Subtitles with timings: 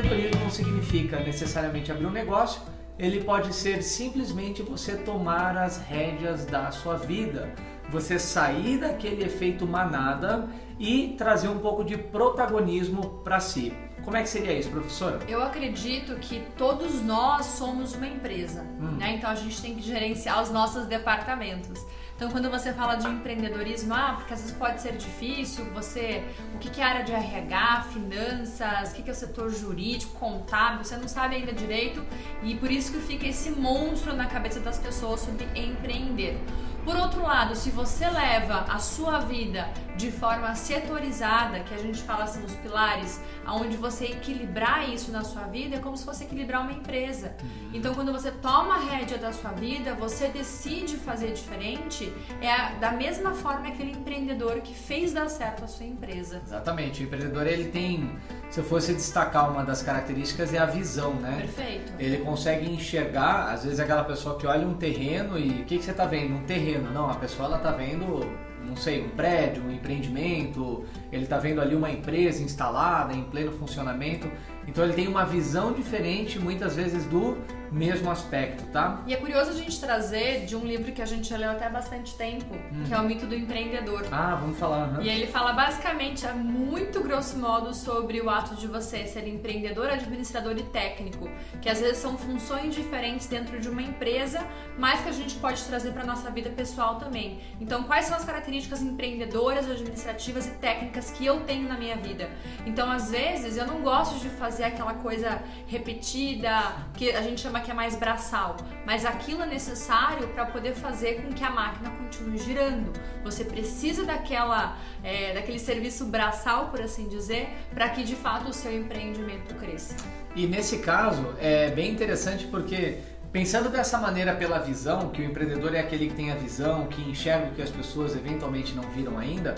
[0.00, 2.62] empreendedorismo não significa necessariamente abrir um negócio,
[2.98, 7.52] ele pode ser simplesmente você tomar as rédeas da sua vida,
[7.88, 10.48] você sair daquele efeito manada
[10.78, 13.72] e trazer um pouco de protagonismo para si.
[14.04, 15.20] Como é que seria isso, professora?
[15.28, 18.96] Eu acredito que todos nós somos uma empresa, hum.
[18.98, 19.14] né?
[19.16, 21.84] Então a gente tem que gerenciar os nossos departamentos.
[22.20, 26.22] Então, quando você fala de empreendedorismo, ah, porque às vezes pode ser difícil, você,
[26.54, 30.98] o que é área de RH, finanças, o que é o setor jurídico, contábil, você
[30.98, 32.04] não sabe ainda direito
[32.42, 36.38] e por isso que fica esse monstro na cabeça das pessoas sobre empreender.
[36.84, 42.02] Por outro lado, se você leva a sua vida de forma setorizada, que a gente
[42.02, 46.24] fala assim nos pilares, aonde você equilibrar isso na sua vida, é como se fosse
[46.24, 47.34] equilibrar uma empresa.
[47.42, 47.70] Uhum.
[47.74, 52.92] Então, quando você toma a rédea da sua vida, você decide fazer diferente, é da
[52.92, 56.40] mesma forma aquele empreendedor que fez dar certo a sua empresa.
[56.46, 57.02] Exatamente.
[57.02, 58.18] O empreendedor ele tem,
[58.48, 61.42] se eu fosse destacar uma das características é a visão, né?
[61.42, 61.92] Perfeito.
[61.98, 65.84] Ele consegue enxergar, às vezes aquela pessoa que olha um terreno e o que, que
[65.84, 66.36] você está vendo?
[66.36, 66.69] Um terreno.
[66.78, 68.26] Não, a pessoa ela está vendo
[68.64, 73.52] não sei, um prédio, um empreendimento, ele está vendo ali uma empresa instalada em pleno
[73.52, 74.30] funcionamento.
[74.66, 77.38] Então ele tem uma visão diferente muitas vezes do
[77.70, 79.02] mesmo aspecto, tá?
[79.06, 81.66] E é curioso a gente trazer de um livro que a gente já leu até
[81.66, 82.84] há bastante tempo, hum.
[82.86, 84.06] que é o Mito do Empreendedor.
[84.10, 84.88] Ah, vamos falar.
[84.88, 85.02] Uhum.
[85.02, 89.88] E ele fala basicamente, a muito grosso modo, sobre o ato de você ser empreendedor,
[89.90, 91.28] administrador e técnico,
[91.60, 94.44] que às vezes são funções diferentes dentro de uma empresa,
[94.78, 97.40] mas que a gente pode trazer para nossa vida pessoal também.
[97.60, 102.28] Então, quais são as características empreendedoras, administrativas e técnicas que eu tenho na minha vida?
[102.66, 106.50] Então, às vezes, eu não gosto de fazer aquela coisa repetida,
[106.94, 111.22] que a gente chama que é mais braçal, mas aquilo é necessário para poder fazer
[111.22, 112.92] com que a máquina continue girando.
[113.22, 118.52] Você precisa daquela, é, daquele serviço braçal, por assim dizer, para que de fato o
[118.52, 119.96] seu empreendimento cresça.
[120.34, 122.98] E nesse caso é bem interessante porque
[123.32, 127.00] Pensando dessa maneira pela visão, que o empreendedor é aquele que tem a visão, que
[127.08, 129.54] enxerga o que as pessoas eventualmente não viram ainda,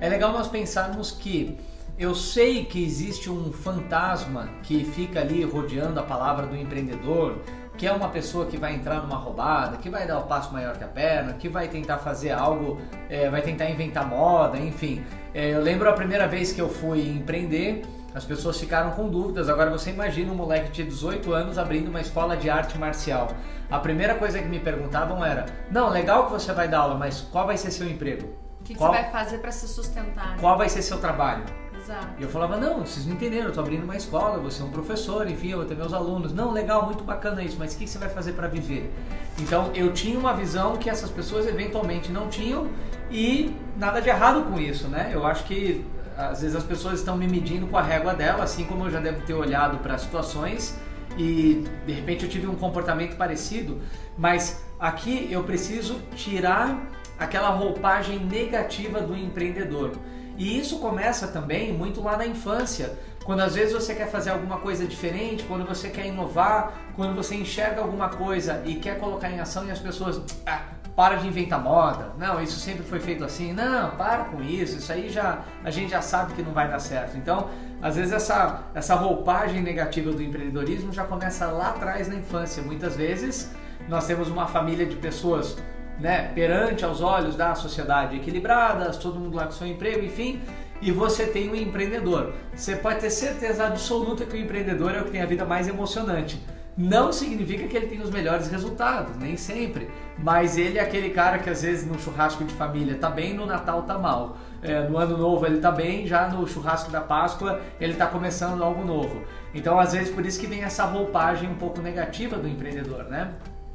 [0.00, 1.56] é legal nós pensarmos que
[1.98, 7.38] eu sei que existe um fantasma que fica ali rodeando a palavra do empreendedor,
[7.76, 10.76] que é uma pessoa que vai entrar numa roubada, que vai dar o passo maior
[10.76, 15.04] que a perna, que vai tentar fazer algo, é, vai tentar inventar moda, enfim.
[15.34, 17.82] É, eu lembro a primeira vez que eu fui empreender,
[18.14, 19.48] as pessoas ficaram com dúvidas.
[19.48, 23.28] Agora você imagina um moleque de 18 anos abrindo uma escola de arte marcial.
[23.70, 27.22] A primeira coisa que me perguntavam era: Não, legal que você vai dar aula, mas
[27.32, 28.26] qual vai ser seu emprego?
[28.60, 28.92] O que, que qual...
[28.92, 30.36] você vai fazer para se sustentar?
[30.38, 31.61] Qual vai ser seu trabalho?
[31.82, 32.06] Exato.
[32.18, 34.70] E eu falava, não, vocês não entenderam, eu tô abrindo uma escola, você é um
[34.70, 36.32] professor, enfim, eu vou ter meus alunos.
[36.32, 38.92] Não, legal, muito bacana isso, mas o que você vai fazer para viver?
[39.40, 42.68] Então eu tinha uma visão que essas pessoas eventualmente não tinham
[43.10, 45.10] e nada de errado com isso, né?
[45.12, 45.84] Eu acho que
[46.16, 49.00] às vezes as pessoas estão me medindo com a régua dela, assim como eu já
[49.00, 50.78] devo ter olhado para situações
[51.18, 53.80] e de repente eu tive um comportamento parecido,
[54.16, 56.88] mas aqui eu preciso tirar
[57.18, 59.92] aquela roupagem negativa do empreendedor.
[60.36, 64.58] E isso começa também muito lá na infância, quando às vezes você quer fazer alguma
[64.58, 69.40] coisa diferente, quando você quer inovar, quando você enxerga alguma coisa e quer colocar em
[69.40, 70.62] ação e as pessoas, ah,
[70.94, 72.12] para de inventar moda.
[72.18, 73.52] Não, isso sempre foi feito assim.
[73.52, 74.78] Não, para com isso.
[74.78, 77.16] Isso aí já a gente já sabe que não vai dar certo.
[77.16, 77.48] Então,
[77.80, 82.62] às vezes essa essa roupagem negativa do empreendedorismo já começa lá atrás na infância.
[82.62, 83.50] Muitas vezes
[83.88, 85.56] nós temos uma família de pessoas
[86.00, 90.40] né, perante aos olhos da sociedade equilibradas, todo mundo lá com seu emprego, enfim,
[90.80, 92.32] e você tem um empreendedor.
[92.54, 95.68] Você pode ter certeza absoluta que o empreendedor é o que tem a vida mais
[95.68, 96.42] emocionante.
[96.76, 99.90] Não significa que ele tem os melhores resultados, nem sempre.
[100.18, 103.44] Mas ele é aquele cara que às vezes no churrasco de família tá bem, no
[103.44, 104.38] Natal tá mal.
[104.62, 108.64] É, no ano novo ele tá bem, já no churrasco da Páscoa ele tá começando
[108.64, 109.22] algo novo.
[109.54, 113.32] Então às vezes por isso que vem essa roupagem um pouco negativa do empreendedor, né?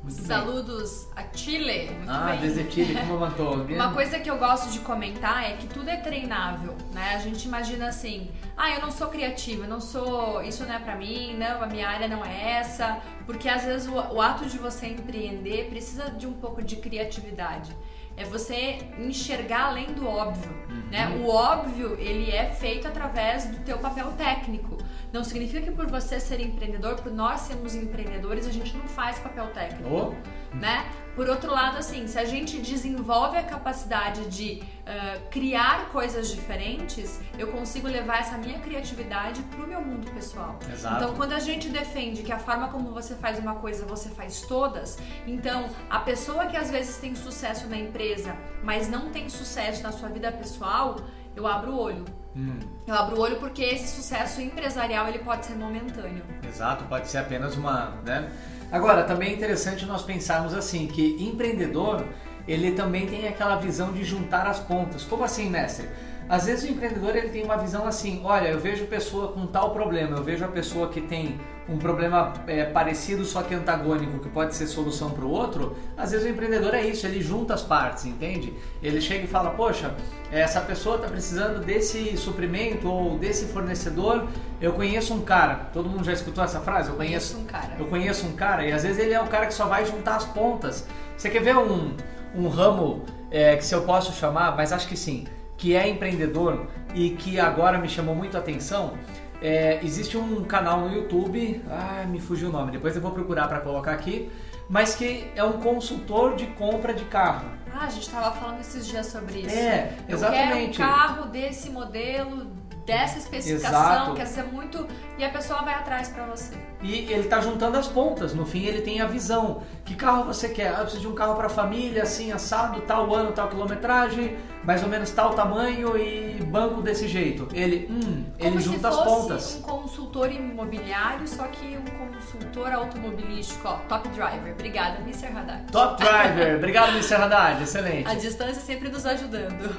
[0.07, 1.25] Muito Saludos bem.
[1.25, 1.92] a Chile.
[1.92, 2.39] Muito ah, bem.
[2.39, 3.56] desde Chile, como mandou.
[3.56, 7.15] Uma coisa que eu gosto de comentar é que tudo é treinável, né?
[7.15, 10.80] A gente imagina assim, ah, eu não sou criativa, eu não sou, isso não é
[10.80, 14.45] para mim, não, a minha área não é essa, porque às vezes o, o ato
[14.45, 17.75] de você empreender precisa de um pouco de criatividade
[18.15, 20.89] é você enxergar além do óbvio, uhum.
[20.89, 21.07] né?
[21.21, 24.77] O óbvio, ele é feito através do teu papel técnico.
[25.12, 29.18] Não significa que por você ser empreendedor, por nós sermos empreendedores, a gente não faz
[29.19, 30.56] papel técnico, oh.
[30.56, 30.89] né?
[31.15, 37.19] Por outro lado, assim, se a gente desenvolve a capacidade de uh, criar coisas diferentes,
[37.39, 40.59] eu consigo levar essa minha criatividade para o meu mundo pessoal.
[40.71, 40.95] Exato.
[40.95, 44.42] Então, quando a gente defende que a forma como você faz uma coisa, você faz
[44.42, 49.81] todas, então a pessoa que às vezes tem sucesso na empresa, mas não tem sucesso
[49.81, 50.98] na sua vida pessoal,
[51.36, 52.06] eu abro o olho
[52.38, 52.60] Hum.
[52.86, 56.24] Eu abro o olho porque esse sucesso empresarial ele pode ser momentâneo.
[56.48, 58.31] Exato, pode ser apenas uma, né?
[58.72, 62.06] Agora, também é interessante nós pensarmos assim, que empreendedor,
[62.48, 65.04] ele também tem aquela visão de juntar as pontas.
[65.04, 65.89] Como assim, mestre?
[66.29, 69.71] Às vezes o empreendedor ele tem uma visão assim, olha, eu vejo pessoa com tal
[69.71, 71.39] problema, eu vejo a pessoa que tem
[71.69, 75.75] um problema é, parecido só que antagônico, que pode ser solução para o outro.
[75.97, 78.53] Às vezes o empreendedor é isso, ele junta as partes, entende?
[78.81, 79.94] Ele chega e fala, poxa,
[80.31, 84.27] essa pessoa está precisando desse suprimento ou desse fornecedor.
[84.62, 85.69] Eu conheço um cara.
[85.73, 86.89] Todo mundo já escutou essa frase?
[86.89, 87.75] Eu conheço, conheço um cara.
[87.80, 90.15] Eu conheço um cara e às vezes ele é o cara que só vai juntar
[90.15, 90.85] as pontas.
[91.18, 91.95] Você quer ver um,
[92.35, 95.25] um ramo é, que se eu posso chamar, mas acho que sim
[95.57, 98.94] que é empreendedor e que agora me chamou muito a atenção,
[99.42, 103.48] é, existe um canal no YouTube, ah, me fugiu o nome, depois eu vou procurar
[103.48, 104.31] para colocar aqui,
[104.69, 107.50] mas que é um consultor de compra de carro.
[107.74, 109.56] Ah, a gente estava falando esses dias sobre isso.
[109.56, 110.80] É, exatamente.
[110.80, 112.48] Eu quero um carro desse modelo,
[112.88, 114.13] dessa especificação, Exato.
[114.13, 114.88] quer dizer muito,
[115.18, 116.56] e a pessoa vai atrás para você.
[116.81, 119.62] E ele está juntando as pontas, no fim ele tem a visão.
[119.84, 120.69] Que carro você quer?
[120.69, 124.81] Ah, eu preciso de um carro para família, assim, assado, tal ano, tal quilometragem, mais
[124.84, 127.50] ou menos tal tamanho e banco desse jeito.
[127.54, 129.56] Ele, hum, Como ele junta as pontas.
[129.57, 134.54] um consultor imobiliário, só que um consultor automobilístico, ó, top driver.
[134.54, 135.28] Obrigada, Mr.
[135.28, 135.72] Haddad.
[135.74, 137.16] Top driver, obrigado, Mr.
[137.16, 138.07] Haddad, excelente.
[138.10, 139.75] A distância sempre nos ajudando.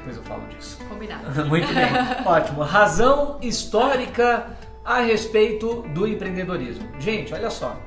[0.00, 0.78] Depois eu falo disso.
[0.88, 1.22] Combinado.
[1.46, 1.86] Muito bem,
[2.24, 2.62] ótimo.
[2.62, 4.46] Razão histórica
[4.84, 6.88] a respeito do empreendedorismo.
[6.98, 7.78] Gente, olha só.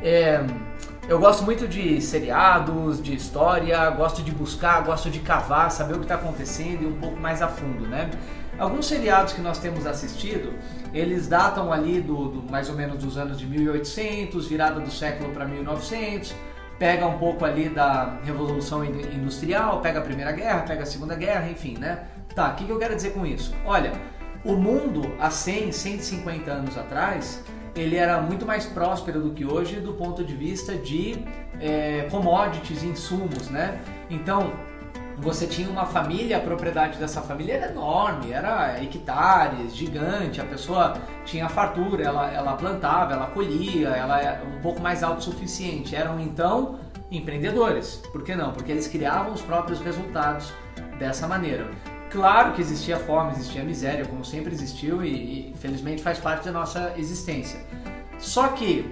[0.00, 0.44] É,
[1.08, 5.98] eu gosto muito de seriados, de história, gosto de buscar, gosto de cavar, saber o
[5.98, 8.08] que está acontecendo e um pouco mais a fundo, né?
[8.58, 10.54] Alguns seriados que nós temos assistido,
[10.94, 15.32] eles datam ali do, do mais ou menos dos anos de 1800, virada do século
[15.32, 16.34] para 1900
[16.80, 21.50] pega um pouco ali da Revolução Industrial, pega a Primeira Guerra, pega a Segunda Guerra,
[21.50, 22.06] enfim, né?
[22.34, 23.54] Tá, o que, que eu quero dizer com isso?
[23.66, 23.92] Olha,
[24.42, 27.44] o mundo há 100, 150 anos atrás,
[27.76, 31.22] ele era muito mais próspero do que hoje do ponto de vista de
[31.60, 33.78] é, commodities, insumos, né?
[34.08, 34.50] Então,
[35.20, 40.96] você tinha uma família, a propriedade dessa família era enorme, era hectares, gigante, a pessoa
[41.24, 45.94] tinha fartura, ela, ela plantava, ela colhia, ela era um pouco mais autossuficiente.
[45.94, 46.80] Eram então
[47.10, 48.02] empreendedores.
[48.12, 48.52] Por que não?
[48.52, 50.52] Porque eles criavam os próprios resultados
[50.98, 51.70] dessa maneira.
[52.10, 56.52] Claro que existia fome, existia miséria, como sempre existiu e, e infelizmente faz parte da
[56.52, 57.60] nossa existência.
[58.18, 58.90] Só que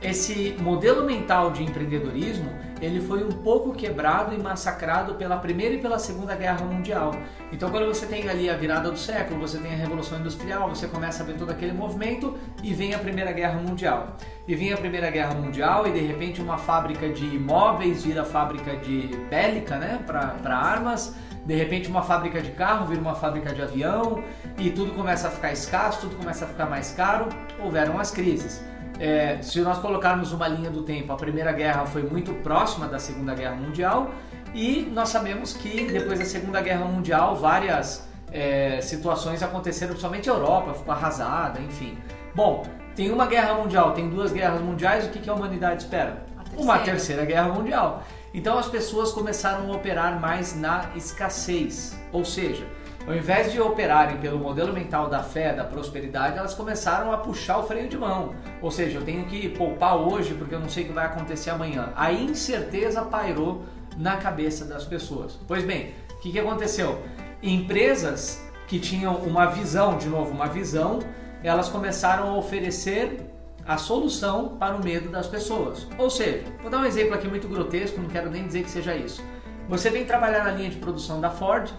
[0.00, 2.50] esse modelo mental de empreendedorismo
[2.84, 7.12] ele foi um pouco quebrado e massacrado pela Primeira e pela Segunda Guerra Mundial.
[7.52, 10.86] Então, quando você tem ali a virada do século, você tem a Revolução Industrial, você
[10.86, 14.16] começa a ver todo aquele movimento e vem a Primeira Guerra Mundial.
[14.46, 18.76] E vem a Primeira Guerra Mundial e de repente uma fábrica de imóveis vira fábrica
[18.76, 21.14] de bélica, né, para armas.
[21.46, 24.22] De repente uma fábrica de carro vira uma fábrica de avião
[24.58, 27.28] e tudo começa a ficar escasso, tudo começa a ficar mais caro.
[27.62, 28.62] Houveram as crises.
[28.98, 32.98] É, se nós colocarmos uma linha do tempo, a Primeira Guerra foi muito próxima da
[32.98, 34.10] Segunda Guerra Mundial
[34.54, 40.32] e nós sabemos que depois da Segunda Guerra Mundial várias é, situações aconteceram, principalmente a
[40.32, 41.98] Europa ficou arrasada, enfim.
[42.34, 42.64] Bom,
[42.94, 46.24] tem uma guerra mundial, tem duas guerras mundiais, o que, que a humanidade espera?
[46.36, 46.62] Terceira.
[46.62, 48.04] Uma terceira guerra mundial.
[48.32, 52.64] Então as pessoas começaram a operar mais na escassez, ou seja,
[53.06, 57.58] ao invés de operarem pelo modelo mental da fé, da prosperidade, elas começaram a puxar
[57.58, 58.34] o freio de mão.
[58.62, 61.50] Ou seja, eu tenho que poupar hoje porque eu não sei o que vai acontecer
[61.50, 61.92] amanhã.
[61.96, 63.62] A incerteza pairou
[63.98, 65.38] na cabeça das pessoas.
[65.46, 67.02] Pois bem, o que, que aconteceu?
[67.42, 71.00] Empresas que tinham uma visão, de novo, uma visão,
[71.42, 73.20] elas começaram a oferecer
[73.66, 75.86] a solução para o medo das pessoas.
[75.98, 78.94] Ou seja, vou dar um exemplo aqui muito grotesco, não quero nem dizer que seja
[78.94, 79.22] isso.
[79.68, 81.70] Você vem trabalhar na linha de produção da Ford,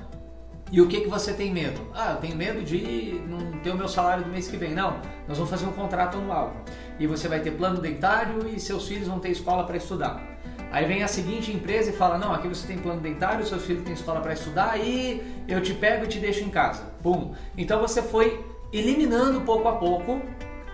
[0.72, 1.79] e o que, que você tem medo?
[1.93, 4.74] Ah, eu tenho medo de não ter o meu salário do mês que vem.
[4.74, 6.53] Não, nós vamos fazer um contrato anual.
[7.00, 10.36] E você vai ter plano dentário e seus filhos vão ter escola para estudar.
[10.72, 13.84] Aí vem a seguinte empresa e fala: Não, aqui você tem plano dentário, seus filhos
[13.84, 16.84] têm escola para estudar e eu te pego e te deixo em casa.
[17.01, 17.34] Pum.
[17.57, 18.43] Então você foi
[18.74, 20.22] eliminando pouco a pouco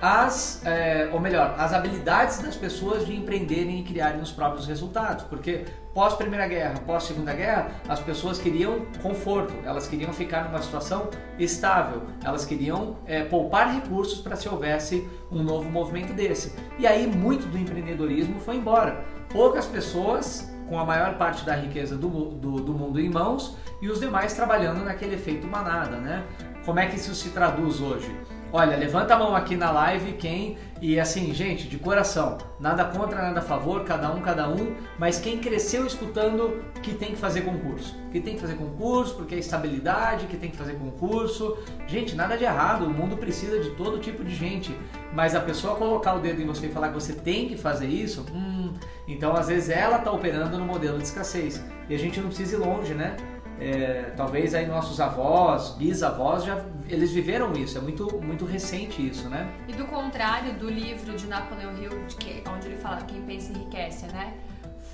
[0.01, 5.25] as, é, ou melhor, as habilidades das pessoas de empreenderem e criarem os próprios resultados.
[5.25, 10.62] Porque pós Primeira Guerra, pós Segunda Guerra, as pessoas queriam conforto, elas queriam ficar numa
[10.62, 16.55] situação estável, elas queriam é, poupar recursos para se houvesse um novo movimento desse.
[16.79, 19.05] E aí muito do empreendedorismo foi embora.
[19.31, 23.89] Poucas pessoas com a maior parte da riqueza do, do, do mundo em mãos e
[23.89, 26.24] os demais trabalhando naquele efeito manada, né?
[26.65, 28.15] Como é que isso se traduz hoje?
[28.53, 33.22] Olha, levanta a mão aqui na live quem e assim, gente, de coração, nada contra,
[33.22, 37.43] nada a favor, cada um, cada um, mas quem cresceu escutando que tem que fazer
[37.43, 41.58] concurso, que tem que fazer concurso porque é estabilidade, que tem que fazer concurso.
[41.88, 44.77] Gente, nada de errado, o mundo precisa de todo tipo de gente,
[45.13, 47.88] mas a pessoa colocar o dedo em você e falar que você tem que fazer
[47.88, 48.74] isso, hum,
[49.08, 52.58] então às vezes ela está operando no modelo de escassez e a gente não precisa
[52.58, 53.15] ir longe, né?
[53.62, 59.30] É, talvez aí nossos avós, bisavós já eles viveram isso, é muito muito recente isso,
[59.30, 59.53] né?
[59.68, 64.08] E do contrário do livro de Napoleão Hill, que, onde ele fala quem pensa enriquece,
[64.08, 64.34] né?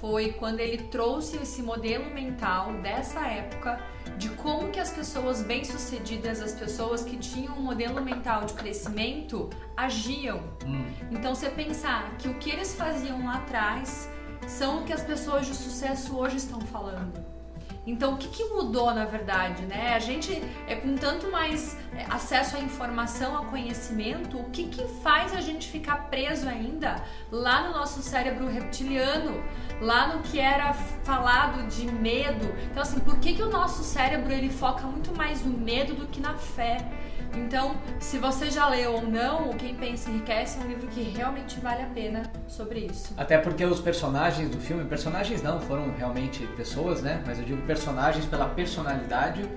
[0.02, 3.80] Foi quando ele trouxe esse modelo mental dessa época
[4.18, 9.50] de como que as pessoas bem-sucedidas, as pessoas que tinham um modelo mental de crescimento,
[9.78, 10.42] agiam.
[10.66, 10.86] Hum.
[11.10, 14.12] Então você pensar que o que eles faziam lá atrás
[14.46, 17.37] são o que as pessoas de sucesso hoje estão falando.
[17.88, 19.94] Então, o que, que, mudou na verdade, né?
[19.96, 24.86] A gente, é com tanto mais é, acesso à informação, ao conhecimento, o que, que
[25.02, 27.02] faz a gente ficar preso ainda
[27.32, 29.42] lá no nosso cérebro reptiliano,
[29.80, 32.54] lá no que era falado de medo?
[32.70, 36.08] Então, assim, por que, que o nosso cérebro ele foca muito mais no medo do
[36.08, 36.86] que na fé?
[37.36, 41.60] Então, se você já leu ou não, Quem Pensa Enriquece é um livro que realmente
[41.60, 43.14] vale a pena sobre isso.
[43.18, 47.24] Até porque os personagens do filme, personagens não, foram realmente pessoas, né?
[47.26, 49.48] Mas eu digo personagens pela personalidade,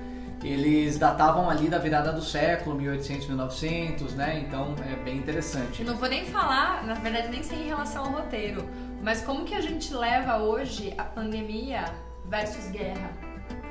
[0.42, 4.42] eles datavam ali da virada do século, 1800, 1900, né?
[4.46, 5.84] Então é bem interessante.
[5.84, 8.66] não vou nem falar, na verdade nem sei em relação ao roteiro,
[9.02, 11.84] mas como que a gente leva hoje a pandemia
[12.26, 13.10] versus guerra?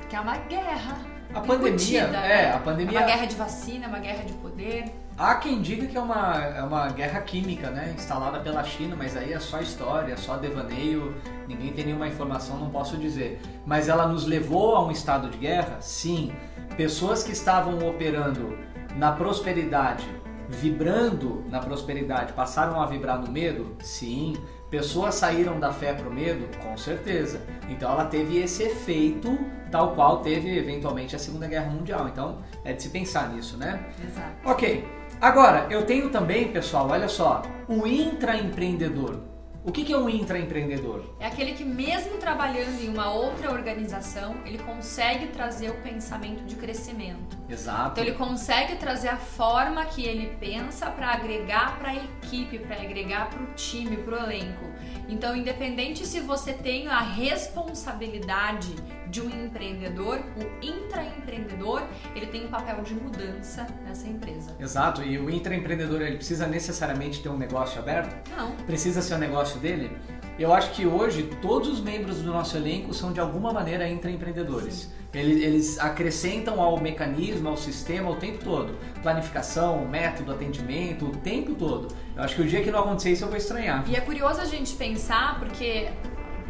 [0.08, 0.98] Que é uma guerra
[1.34, 2.52] a pandemia, é, né?
[2.54, 2.98] a pandemia.
[2.98, 4.84] É uma guerra de vacina, uma guerra de poder.
[5.16, 7.92] Há quem diga que é uma, é uma guerra química, né?
[7.94, 11.14] Instalada pela China, mas aí é só história, é só devaneio,
[11.46, 13.40] ninguém tem nenhuma informação, não posso dizer.
[13.66, 15.76] Mas ela nos levou a um estado de guerra?
[15.80, 16.32] Sim.
[16.76, 18.58] Pessoas que estavam operando
[18.96, 20.08] na prosperidade,
[20.48, 23.76] vibrando na prosperidade, passaram a vibrar no medo?
[23.80, 24.36] Sim.
[24.70, 26.46] Pessoas saíram da fé para o medo?
[26.58, 27.40] Com certeza.
[27.68, 29.36] Então ela teve esse efeito
[29.70, 32.08] tal qual teve eventualmente a Segunda Guerra Mundial.
[32.08, 33.84] Então é de se pensar nisso, né?
[34.02, 34.36] Exato.
[34.44, 34.86] Ok.
[35.20, 39.29] Agora, eu tenho também, pessoal, olha só, o intraempreendedor.
[39.62, 41.04] O que, é um intraempreendedor?
[41.20, 46.56] É aquele que, mesmo trabalhando em uma outra organização, ele consegue trazer o pensamento de
[46.56, 47.36] crescimento.
[47.46, 47.90] Exato.
[47.90, 52.76] Então, ele consegue trazer a forma que ele pensa para agregar para a equipe, para
[52.76, 54.64] agregar para o time, para o elenco.
[55.06, 58.74] Então, independente se você tem a responsabilidade
[59.10, 61.82] de um empreendedor, o intraempreendedor,
[62.14, 64.54] ele tem um papel de mudança nessa empresa.
[64.58, 68.30] Exato, e o intraempreendedor ele precisa necessariamente ter um negócio aberto?
[68.36, 68.52] Não.
[68.66, 69.90] Precisa ser o um negócio dele?
[70.38, 74.90] Eu acho que hoje todos os membros do nosso elenco são de alguma maneira intraempreendedores.
[75.12, 78.74] Eles, eles acrescentam ao mecanismo, ao sistema o tempo todo.
[79.02, 81.94] Planificação, método, atendimento, o tempo todo.
[82.16, 83.84] Eu acho que o dia que não acontecer isso eu vou estranhar.
[83.88, 85.88] E é curioso a gente pensar, porque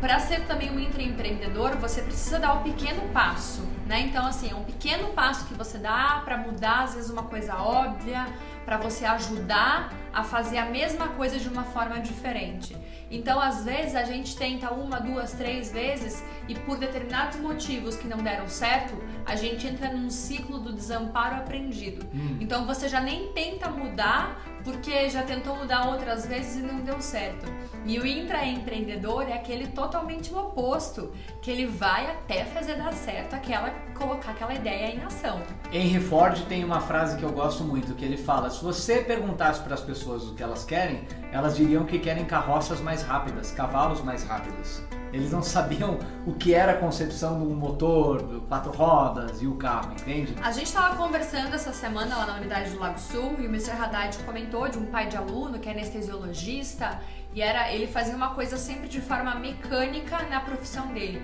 [0.00, 4.00] para ser também um intraempreendedor, você precisa dar o pequeno passo, né?
[4.00, 7.56] Então, assim, é um pequeno passo que você dá para mudar, às vezes, uma coisa
[7.56, 8.26] óbvia,
[8.64, 12.76] para você ajudar a fazer a mesma coisa de uma forma diferente.
[13.10, 18.06] Então, às vezes, a gente tenta uma, duas, três vezes e por determinados motivos que
[18.06, 22.06] não deram certo, a gente entra num ciclo do desamparo aprendido.
[22.14, 22.38] Hum.
[22.40, 27.00] Então, você já nem tenta mudar porque já tentou mudar outras vezes e não deu
[27.00, 27.46] certo.
[27.84, 33.70] E o intraempreendedor é aquele totalmente oposto, que ele vai até fazer dar certo aquela
[33.94, 35.42] colocar aquela ideia em ação.
[35.72, 39.62] Henry Ford tem uma frase que eu gosto muito, que ele fala: "Se você perguntasse
[39.62, 44.02] para as pessoas o que elas querem, elas diriam que querem carroças mais rápidas, cavalos
[44.02, 44.82] mais rápidos".
[45.12, 49.54] Eles não sabiam o que era a concepção do motor, do quatro rodas e o
[49.56, 50.34] carro, entende?
[50.42, 53.72] A gente estava conversando essa semana lá na unidade do Lago Sul e o Mr.
[53.72, 57.00] Haddad comentou de um pai de aluno que é anestesiologista
[57.34, 61.22] e era ele fazia uma coisa sempre de forma mecânica na profissão dele.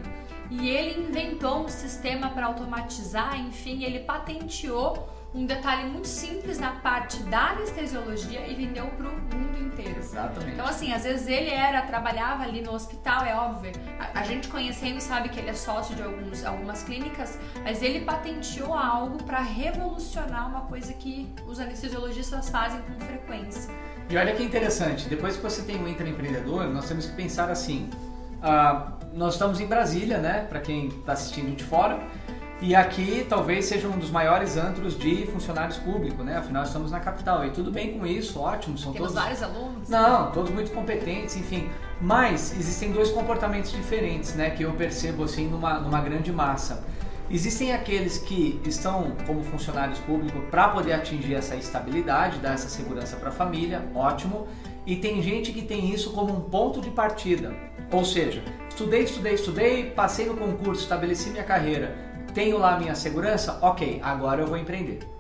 [0.51, 6.73] E ele inventou um sistema para automatizar, enfim, ele patenteou um detalhe muito simples na
[6.73, 9.99] parte da anestesiologia e vendeu para o mundo inteiro.
[9.99, 10.53] Exatamente.
[10.53, 13.73] Então, assim, às vezes ele era, trabalhava ali no hospital, é óbvio.
[13.99, 18.01] A, a gente conhecendo sabe que ele é sócio de alguns, algumas clínicas, mas ele
[18.01, 23.71] patenteou algo para revolucionar uma coisa que os anestesiologistas fazem com frequência.
[24.09, 27.91] E olha que interessante, depois que você tem um intraempreendedor, nós temos que pensar assim.
[28.37, 30.47] Uh, nós estamos em Brasília, né?
[30.49, 31.99] Para quem está assistindo de fora.
[32.61, 36.39] E aqui talvez seja um dos maiores antros de funcionários públicos, né?
[36.39, 37.45] Afinal, estamos na capital.
[37.45, 38.79] E tudo bem com isso, ótimo.
[38.79, 39.23] São Temos todos...
[39.23, 39.89] vários alunos?
[39.89, 41.69] Não, todos muito competentes, enfim.
[42.01, 44.51] Mas existem dois comportamentos diferentes, né?
[44.51, 46.83] Que eu percebo assim numa, numa grande massa.
[47.29, 53.17] Existem aqueles que estão como funcionários públicos para poder atingir essa estabilidade, dar essa segurança
[53.17, 54.47] para a família, ótimo.
[54.87, 57.53] E tem gente que tem isso como um ponto de partida.
[57.91, 61.97] Ou seja, estudei, estudei, estudei, passei no concurso, estabeleci minha carreira,
[62.37, 65.16] tenho lá a minha segurança, ok, agora eu vou empreender.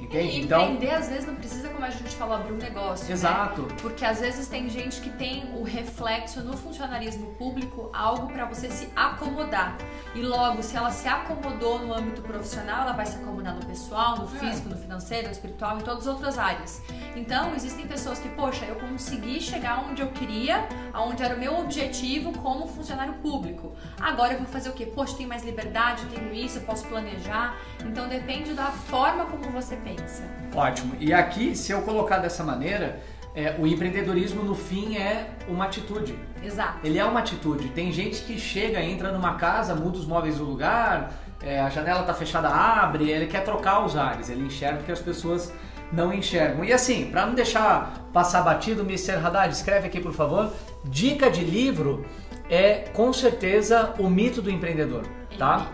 [0.00, 0.36] Entende?
[0.36, 3.06] E então, empreender às vezes não precisa, como a gente falou, abrir um negócio.
[3.06, 3.12] Né?
[3.12, 3.62] Exato.
[3.62, 3.76] Né?
[3.80, 8.70] Porque às vezes tem gente que tem o reflexo no funcionarismo público algo para você
[8.70, 9.76] se acomodar.
[10.14, 14.18] E logo, se ela se acomodou no âmbito profissional, ela vai se acomodar no pessoal,
[14.18, 14.38] no é.
[14.38, 16.80] físico, no financeiro, no espiritual, em todas as outras áreas.
[17.16, 21.58] Então, existem pessoas que, poxa, eu consegui chegar onde eu queria, aonde era o meu
[21.58, 23.74] objetivo como funcionário público.
[24.00, 24.86] Agora eu vou fazer o quê?
[24.86, 27.56] Poxa, tenho mais liberdade, tenho isso, eu posso planejar.
[27.84, 30.22] Então, depende da forma como você pensa.
[30.54, 30.94] Ótimo.
[31.00, 33.00] E aqui, se eu colocar dessa maneira,
[33.34, 36.18] é, o empreendedorismo no fim é uma atitude.
[36.42, 36.78] Exato.
[36.84, 37.68] Ele é uma atitude.
[37.68, 42.00] Tem gente que chega, entra numa casa, muda os móveis do lugar, é, a janela
[42.00, 45.52] está fechada, abre, ele quer trocar os ares, ele enxerga que as pessoas
[45.92, 46.64] não enxergam.
[46.64, 49.24] E assim, para não deixar passar batido, Mr.
[49.24, 50.52] Haddad, escreve aqui por favor.
[50.84, 52.04] Dica de livro
[52.50, 55.06] é com certeza o mito do empreendedor,
[55.38, 55.66] tá?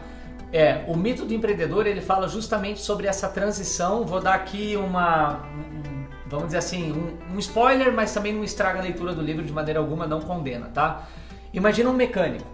[0.54, 4.04] É, o mito do empreendedor ele fala justamente sobre essa transição.
[4.04, 8.78] Vou dar aqui uma, um, vamos dizer assim, um, um spoiler, mas também não estraga
[8.78, 11.08] a leitura do livro de maneira alguma, não condena, tá?
[11.52, 12.46] Imagina um mecânico.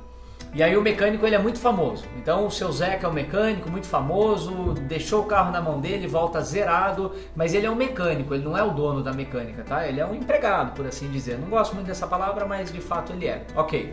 [0.54, 2.06] E aí o mecânico ele é muito famoso.
[2.16, 6.06] Então o seu Zeca é um mecânico muito famoso, deixou o carro na mão dele,
[6.06, 9.86] volta zerado, mas ele é um mecânico, ele não é o dono da mecânica, tá?
[9.86, 11.38] Ele é um empregado, por assim dizer.
[11.38, 13.44] Não gosto muito dessa palavra, mas de fato ele é.
[13.54, 13.92] Ok.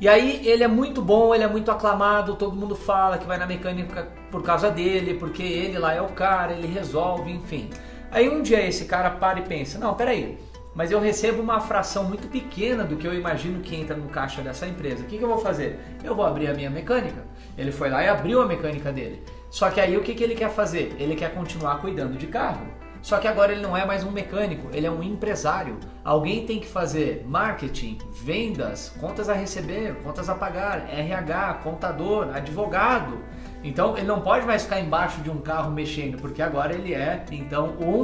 [0.00, 3.36] E aí ele é muito bom, ele é muito aclamado, todo mundo fala que vai
[3.36, 7.68] na mecânica por causa dele, porque ele lá é o cara, ele resolve, enfim.
[8.10, 10.38] Aí um dia esse cara para e pensa, não, peraí,
[10.74, 14.40] mas eu recebo uma fração muito pequena do que eu imagino que entra no caixa
[14.40, 15.02] dessa empresa.
[15.02, 15.78] O que, que eu vou fazer?
[16.02, 17.22] Eu vou abrir a minha mecânica.
[17.58, 19.22] Ele foi lá e abriu a mecânica dele.
[19.50, 20.94] Só que aí o que, que ele quer fazer?
[20.98, 22.66] Ele quer continuar cuidando de carro.
[23.02, 25.78] Só que agora ele não é mais um mecânico, ele é um empresário.
[26.04, 33.18] Alguém tem que fazer marketing, vendas, contas a receber, contas a pagar, RH, contador, advogado.
[33.64, 37.24] Então ele não pode mais ficar embaixo de um carro mexendo, porque agora ele é
[37.30, 38.02] então um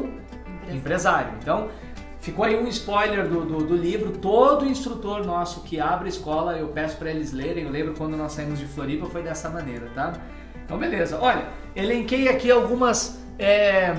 [0.71, 0.77] empresário.
[0.77, 1.33] empresário.
[1.41, 1.69] Então
[2.21, 4.13] ficou aí um spoiler do, do, do, livro.
[4.13, 7.65] Todo instrutor nosso que abre escola, eu peço para eles lerem.
[7.65, 10.15] Eu lembro quando nós saímos de Floripa foi dessa maneira, tá?
[10.65, 11.19] Então beleza.
[11.21, 13.95] Olha, elenquei aqui algumas é,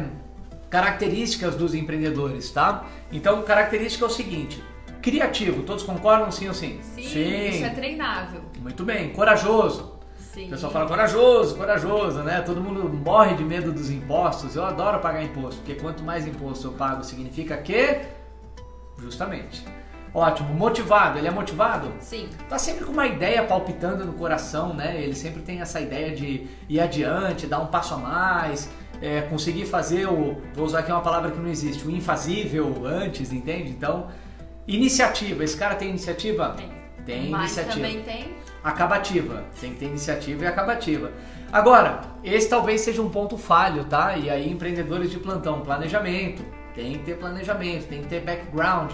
[0.69, 2.85] características dos empreendedores, tá?
[3.11, 4.63] Então, característica é o seguinte:
[5.01, 6.79] criativo, todos concordam sim ou sim?
[6.81, 7.49] Sim, sim.
[7.49, 8.41] isso é treinável.
[8.59, 9.97] Muito bem, corajoso.
[10.17, 10.47] Sim.
[10.47, 12.41] O pessoal fala corajoso, corajoso, né?
[12.41, 14.55] Todo mundo morre de medo dos impostos.
[14.55, 18.01] Eu adoro pagar imposto, porque quanto mais imposto eu pago, significa que
[18.99, 19.65] justamente
[20.13, 21.93] Ótimo, motivado, ele é motivado?
[21.99, 22.27] Sim.
[22.49, 24.99] Tá sempre com uma ideia palpitando no coração, né?
[24.99, 28.67] Ele sempre tem essa ideia de ir adiante, dar um passo a mais,
[29.01, 30.41] é, conseguir fazer o.
[30.53, 33.69] Vou usar aqui uma palavra que não existe, o infazível antes, entende?
[33.69, 34.07] Então,
[34.67, 35.43] iniciativa.
[35.43, 36.55] Esse cara tem iniciativa?
[36.57, 36.71] Tem.
[37.05, 37.75] Tem Mas iniciativa.
[37.75, 38.35] também tem.
[38.63, 39.45] Acabativa.
[39.61, 41.11] Tem que ter iniciativa e acabativa.
[41.51, 44.17] Agora, esse talvez seja um ponto falho, tá?
[44.17, 46.43] E aí, empreendedores de plantão, planejamento.
[46.75, 48.91] Tem que ter planejamento, tem que ter background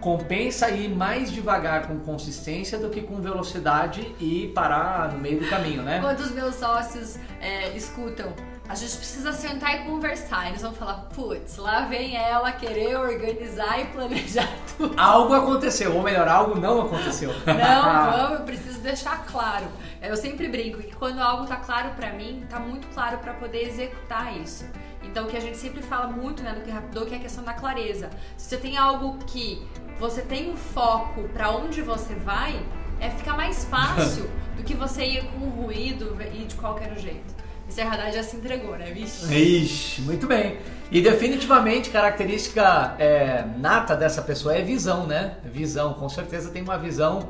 [0.00, 5.48] compensa ir mais devagar com consistência do que com velocidade e parar no meio do
[5.48, 6.00] caminho, né?
[6.00, 8.32] Quando os meus sócios é, escutam,
[8.70, 10.46] a gente precisa sentar e conversar.
[10.46, 14.94] Eles vão falar, putz, lá vem ela querer organizar e planejar tudo.
[14.96, 17.32] Algo aconteceu, ou melhor, algo não aconteceu.
[17.46, 19.66] Não, vamos, eu preciso deixar claro.
[20.00, 23.66] Eu sempre brinco que quando algo tá claro para mim, tá muito claro para poder
[23.66, 24.64] executar isso.
[25.02, 27.20] Então, o que a gente sempre fala muito né, no que rapidou, que é a
[27.20, 28.08] questão da clareza.
[28.36, 29.66] Se você tem algo que
[29.98, 32.64] você tem um foco para onde você vai,
[33.00, 37.39] é ficar mais fácil do que você ir com o ruído e de qualquer jeito.
[37.70, 39.32] Esse Haddad já se entregou, né, Vixe?
[39.32, 40.58] Ixi, muito bem.
[40.90, 45.36] E definitivamente, característica é, nata dessa pessoa é visão, né?
[45.44, 47.28] Visão, com certeza tem uma visão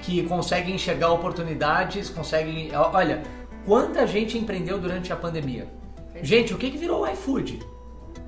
[0.00, 2.70] que consegue enxergar oportunidades, consegue.
[2.74, 3.22] Olha,
[3.66, 5.68] quanta gente empreendeu durante a pandemia?
[6.22, 7.60] Gente, o que, que virou o iFood?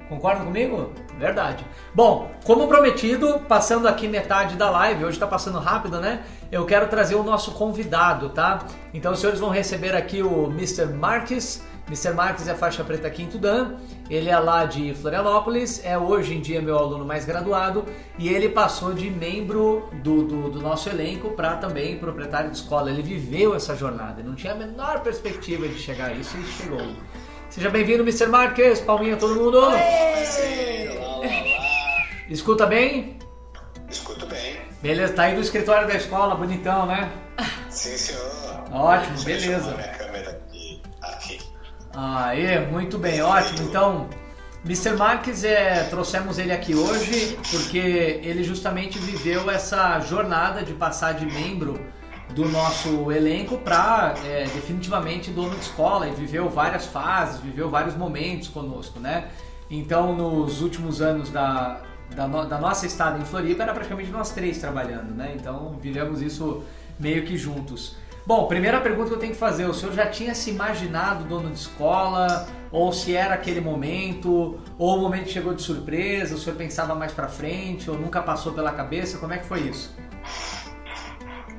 [0.09, 0.93] Concordam comigo?
[1.19, 1.64] Verdade.
[1.95, 6.23] Bom, como prometido, passando aqui metade da live, hoje está passando rápido, né?
[6.53, 8.67] Eu quero trazer o nosso convidado, tá?
[8.93, 10.87] Então os senhores vão receber aqui o Mr.
[10.87, 11.62] Marques.
[11.87, 12.12] Mr.
[12.14, 13.75] Marques é faixa preta Quinto Dan,
[14.09, 17.85] ele é lá de Florianópolis, é hoje em dia meu aluno mais graduado
[18.19, 22.90] e ele passou de membro do, do, do nosso elenco para também proprietário de escola.
[22.90, 26.81] Ele viveu essa jornada, não tinha a menor perspectiva de chegar a isso e chegou.
[27.55, 28.27] Seja bem-vindo, Mr.
[28.27, 28.81] Marques.
[28.81, 29.59] Palminha todo mundo.
[29.59, 31.27] Olá, olá, olá.
[32.29, 33.17] Escuta bem?
[33.88, 34.57] Escuto bem.
[34.83, 37.12] Beleza, tá aí do escritório da escola, bonitão, né?
[37.71, 38.29] Sim, senhor.
[38.73, 39.71] Ótimo, beleza.
[39.71, 40.83] Minha câmera aqui.
[41.95, 43.69] Ah, Aê, muito bem, ótimo.
[43.69, 44.11] Então,
[44.64, 44.95] Mr.
[44.95, 47.79] Marques, é, trouxemos ele aqui hoje porque
[48.25, 51.79] ele justamente viveu essa jornada de passar de membro
[52.30, 57.96] do nosso elenco para é, definitivamente dono de escola e viveu várias fases, viveu vários
[57.96, 59.28] momentos conosco, né?
[59.70, 61.80] Então, nos últimos anos da,
[62.14, 65.34] da, no, da nossa estada em Floripa, era praticamente nós três trabalhando, né?
[65.37, 66.62] Então, vivemos isso
[66.98, 67.96] meio que juntos.
[68.26, 71.50] Bom, primeira pergunta que eu tenho que fazer: o senhor já tinha se imaginado dono
[71.50, 72.48] de escola?
[72.72, 74.58] Ou se era aquele momento?
[74.76, 76.34] Ou o momento chegou de surpresa?
[76.34, 77.88] O senhor pensava mais para frente?
[77.88, 79.18] Ou nunca passou pela cabeça?
[79.18, 79.94] Como é que foi isso?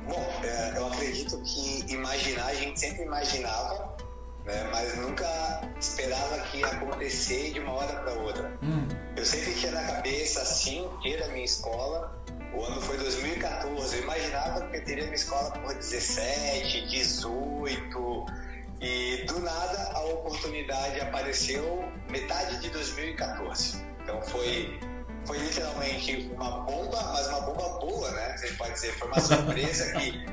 [0.06, 3.96] Bom, é, eu acredito que imaginar, a gente sempre imaginava,
[4.44, 5.26] né, mas nunca
[5.80, 8.58] esperava que ia acontecer de uma hora para outra.
[8.62, 8.86] Hum.
[9.16, 12.16] Eu sempre tinha na cabeça, assim, ter a minha escola,
[12.56, 13.96] o ano foi 2014.
[13.96, 18.26] Eu imaginava que eu teria minha escola por 17, 18.
[18.80, 23.84] E do nada a oportunidade apareceu metade de 2014.
[24.02, 24.78] Então foi,
[25.26, 27.55] foi literalmente uma bomba, mas uma bomba
[28.28, 28.36] né?
[28.36, 28.92] Você pode dizer.
[28.98, 30.26] Foi uma surpresa que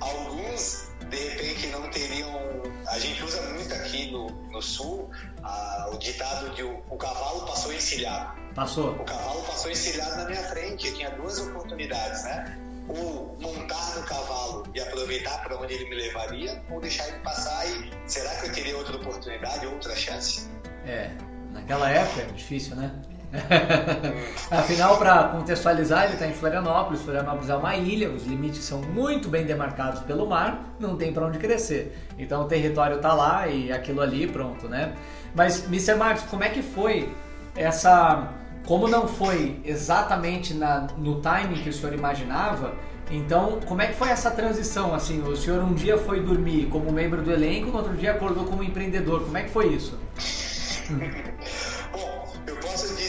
[0.00, 2.46] alguns de repente não teriam.
[2.88, 5.10] A gente usa muito aqui no, no sul
[5.42, 8.38] a, o ditado de o, o cavalo passou encilhado.
[8.54, 8.92] Passou.
[8.92, 10.88] O cavalo passou encilhado na minha frente.
[10.88, 12.58] Eu tinha duas oportunidades, né?
[12.88, 17.66] Ou montar no cavalo e aproveitar para onde ele me levaria, ou deixar ele passar
[17.66, 20.48] e será que eu teria outra oportunidade, outra chance?
[20.84, 21.10] É,
[21.50, 22.92] naquela época é difícil, né?
[24.50, 27.02] Afinal, para contextualizar, ele está em Florianópolis.
[27.02, 31.26] Florianópolis é uma ilha, os limites são muito bem demarcados pelo mar, não tem para
[31.26, 31.96] onde crescer.
[32.18, 34.94] Então o território está lá e aquilo ali, pronto, né?
[35.34, 35.94] Mas, Mr.
[35.94, 37.12] Marcos, como é que foi
[37.54, 38.32] essa
[38.66, 42.74] como não foi exatamente na, no timing que o senhor imaginava,
[43.10, 44.92] então como é que foi essa transição?
[44.92, 48.44] Assim, o senhor um dia foi dormir como membro do elenco, no outro dia acordou
[48.44, 49.22] como empreendedor.
[49.22, 49.96] Como é que foi isso?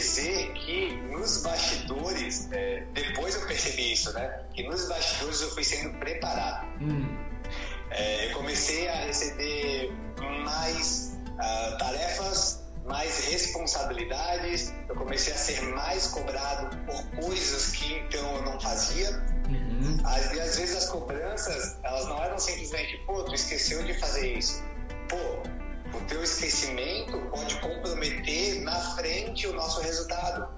[0.08, 4.42] Dizer que nos bastidores, é, depois eu percebi isso, né?
[4.54, 6.66] Que nos bastidores eu fui sendo preparado.
[6.80, 7.14] Hum.
[7.90, 9.92] É, eu comecei a receber
[10.44, 18.36] mais uh, tarefas mais responsabilidades, eu comecei a ser mais cobrado por coisas que então
[18.36, 19.10] eu não fazia.
[19.46, 19.98] Uhum.
[20.34, 24.64] E às vezes as cobranças, elas não eram simplesmente, pô, tu esqueceu de fazer isso.
[25.06, 25.42] Pô,
[25.94, 30.48] o teu esquecimento pode comprometer na frente o nosso resultado.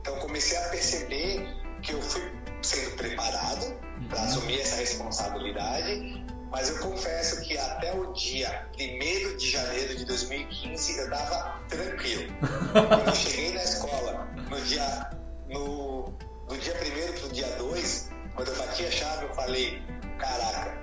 [0.00, 1.46] Então comecei a perceber
[1.82, 2.32] que eu fui
[2.62, 4.08] sendo preparado uhum.
[4.08, 10.04] para assumir essa responsabilidade mas eu confesso que até o dia 1 de janeiro de
[10.04, 12.30] 2015 eu estava tranquilo.
[12.72, 15.10] Quando eu cheguei na escola, no dia,
[15.48, 16.12] no,
[16.46, 19.82] no dia 1 para o dia 2, quando eu bati a chave, eu falei:
[20.18, 20.78] caraca,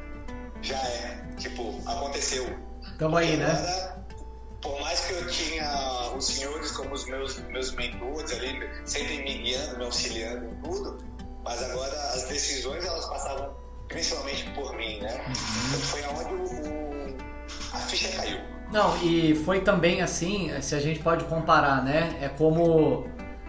[0.63, 1.23] já é.
[1.37, 2.47] Tipo, aconteceu.
[2.99, 3.95] Tamo aí, né?
[4.61, 9.37] Por mais que eu tinha os senhores como os meus, meus mentores ali, sempre me
[9.37, 10.97] guiando, me auxiliando em tudo,
[11.45, 13.55] mas agora as decisões elas passavam
[13.87, 15.25] principalmente por mim, né?
[15.27, 15.33] Uhum.
[15.79, 17.17] Foi aonde o,
[17.73, 18.41] a ficha caiu.
[18.69, 22.17] Não, e foi também assim, se a gente pode comparar, né?
[22.21, 23.07] É como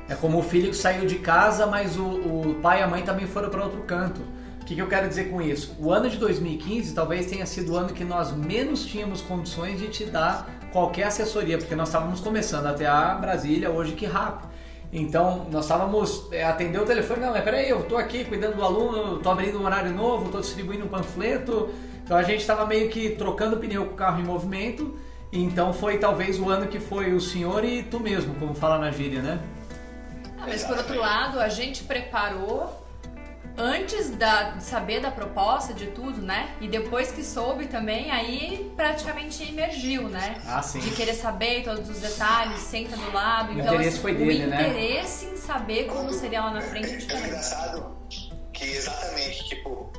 [0.08, 3.02] é como o filho que saiu de casa, mas o, o pai e a mãe
[3.02, 4.20] também foram para outro canto.
[4.70, 5.74] Que, que eu quero dizer com isso?
[5.80, 9.88] O ano de 2015 talvez tenha sido o ano que nós menos tínhamos condições de
[9.88, 14.48] te dar qualquer assessoria, porque nós estávamos começando até a Brasília, hoje que rápido.
[14.92, 18.62] Então, nós estávamos, é, atendeu o telefone, não, mas peraí, eu estou aqui cuidando do
[18.62, 21.70] aluno, estou abrindo um horário novo, estou distribuindo um panfleto.
[22.04, 24.96] Então, a gente estava meio que trocando pneu com o carro em movimento.
[25.32, 28.92] Então, foi talvez o ano que foi o senhor e tu mesmo, como fala na
[28.92, 29.40] gíria, né?
[30.38, 32.79] Ah, mas por outro lado, a gente preparou
[33.56, 36.54] antes da, de saber da proposta, de tudo, né?
[36.60, 40.40] E depois que soube também, aí praticamente emergiu, né?
[40.46, 40.80] Ah, sim.
[40.80, 43.50] De querer saber todos os detalhes, senta do lado.
[43.50, 44.68] O então, interesse assim, foi dele, o né?
[44.68, 47.24] interesse em saber como seria lá na frente é, é diferente.
[47.24, 47.96] É engraçado
[48.52, 49.90] que exatamente, tipo,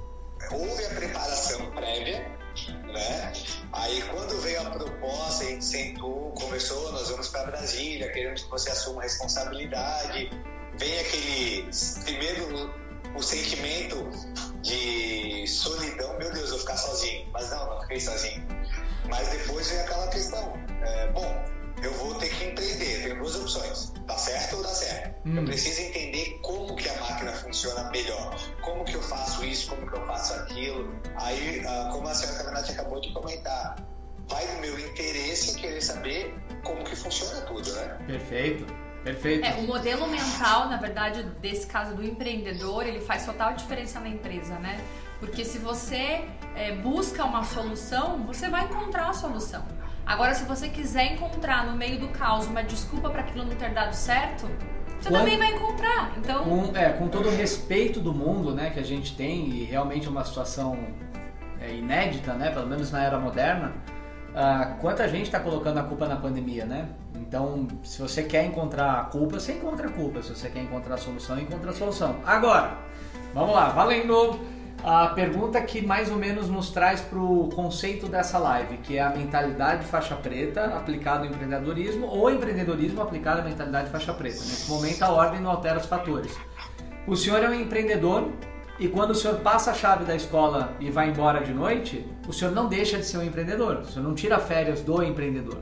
[0.51, 2.27] houve a preparação prévia,
[2.85, 3.33] né?
[3.73, 8.49] Aí quando veio a proposta, a gente sentou, conversou, nós vamos para Brasília, queremos que
[8.49, 10.29] você assuma a responsabilidade.
[10.77, 11.69] Vem aquele
[12.03, 12.73] primeiro
[13.15, 14.09] o sentimento
[14.61, 17.27] de solidão, meu Deus, eu vou ficar sozinho.
[17.33, 18.45] Mas não, não fiquei sozinho.
[19.09, 20.53] Mas depois vem aquela questão.
[20.83, 21.45] É, bom,
[21.81, 23.91] eu vou ter que empreender, tem duas opções.
[24.05, 25.27] Dá certo ou dá certo?
[25.27, 25.37] Hum.
[25.37, 28.35] Eu preciso entender como que a máquina funciona melhor.
[28.61, 30.93] Como que eu faço isso, como que eu faço aquilo.
[31.15, 33.75] Aí, ah, como a senhora Caminati acabou de comentar,
[34.27, 37.97] vai do meu interesse em querer saber como que funciona tudo, né?
[38.07, 38.90] Perfeito.
[39.03, 39.45] Perfeito.
[39.45, 44.09] É, o modelo mental, na verdade, desse caso do empreendedor, ele faz total diferença na
[44.09, 44.79] empresa, né?
[45.19, 49.63] Porque se você é, busca uma solução, você vai encontrar a solução.
[50.05, 53.73] Agora, se você quiser encontrar no meio do caos uma desculpa para aquilo não ter
[53.73, 54.47] dado certo,
[54.99, 56.13] você Quando, também vai encontrar.
[56.17, 59.63] Então, com, é, com todo o respeito do mundo, né, que a gente tem e
[59.63, 60.77] realmente é uma situação
[61.59, 63.73] é, inédita, né, pelo menos na era moderna.
[64.31, 66.87] Uh, quanta gente está colocando a culpa na pandemia, né?
[67.15, 70.21] Então, se você quer encontrar a culpa, você encontra a culpa.
[70.21, 72.15] Se você quer encontrar a solução, encontra a solução.
[72.25, 72.77] Agora,
[73.33, 74.39] vamos lá, valendo!
[74.83, 79.01] A pergunta que mais ou menos nos traz para o conceito dessa live, que é
[79.01, 84.39] a mentalidade faixa preta aplicada ao empreendedorismo ou empreendedorismo aplicado à mentalidade faixa preta.
[84.39, 86.35] Nesse momento, a ordem não altera os fatores.
[87.05, 88.31] O senhor é um empreendedor
[88.81, 92.33] e quando o senhor passa a chave da escola e vai embora de noite, o
[92.33, 93.81] senhor não deixa de ser um empreendedor.
[93.81, 95.59] O senhor não tira férias do empreendedor.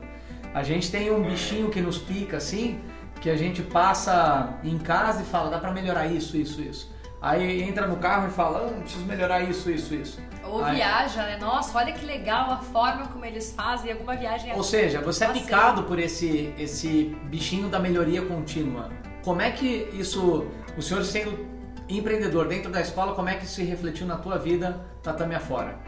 [0.53, 2.79] A gente tem um bichinho que nos pica assim,
[3.19, 6.95] que a gente passa em casa e fala, dá para melhorar isso, isso, isso.
[7.21, 10.21] Aí entra no carro e fala, ah, preciso melhorar isso, isso, isso.
[10.45, 10.77] Ou Aí...
[10.77, 11.37] viaja, né?
[11.41, 14.53] Nossa, olha que legal a forma como eles fazem alguma viagem.
[14.55, 18.89] Ou seja, você é picado por esse, esse bichinho da melhoria contínua.
[19.25, 21.58] Como é que isso, o senhor sendo
[21.89, 25.79] empreendedor dentro da escola, como é que isso se refletiu na tua vida, tatame afora?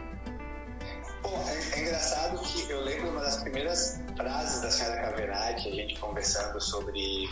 [1.22, 5.72] Bom, é, é engraçado que eu lembro uma das primeiras frases da senhora Caverati, a
[5.72, 7.30] gente conversando sobre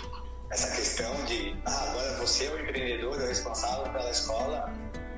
[0.50, 4.72] essa questão de ah, agora você é o empreendedor, é o responsável pela escola.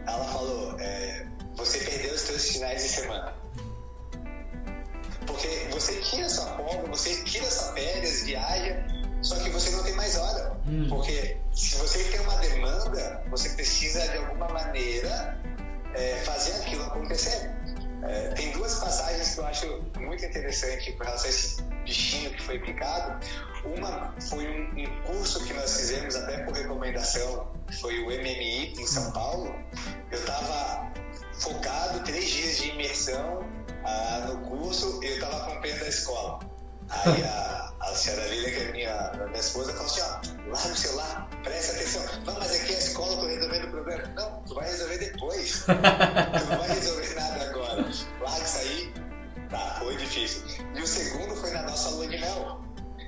[0.07, 3.35] Ela falou, é, você perdeu os seus finais de semana.
[5.27, 8.85] Porque você tira sua folga, você tira sua férias, viaja,
[9.23, 10.57] só que você não tem mais hora.
[10.67, 10.87] Hum.
[10.89, 15.39] Porque se você tem uma demanda, você precisa de alguma maneira
[15.95, 17.51] é, fazer aquilo acontecer.
[18.03, 22.43] É, tem duas passagens que eu acho muito interessante com relação a esse bichinho que
[22.43, 23.25] foi picado.
[23.65, 28.87] Uma foi um, um curso que nós fizemos até por recomendação, foi o MMI em
[28.87, 29.55] São Paulo.
[30.11, 30.93] Eu estava
[31.35, 33.49] focado três dias de imersão
[33.85, 36.52] ah, no curso e eu estava com pena da escola.
[36.93, 40.77] Aí a, a senhora Lília, que é minha, minha esposa, falou assim, ó, larga o
[40.77, 42.03] celular, presta atenção.
[42.25, 44.03] Não, mas aqui é a escola, tô resolvendo o problema.
[44.15, 45.65] Não, tu vai resolver depois.
[45.67, 47.91] tu não vai resolver nada agora.
[48.21, 48.95] Larga isso aí.
[49.51, 50.43] Tá, foi difícil.
[50.75, 52.61] E o segundo foi na nossa lua de mel.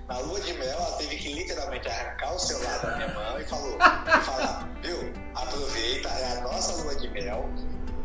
[0.08, 3.44] Na lua de mel, ela teve que literalmente arrancar o celular da minha mão e
[3.44, 7.48] falou, e falar, viu, aproveita, é a nossa lua de mel,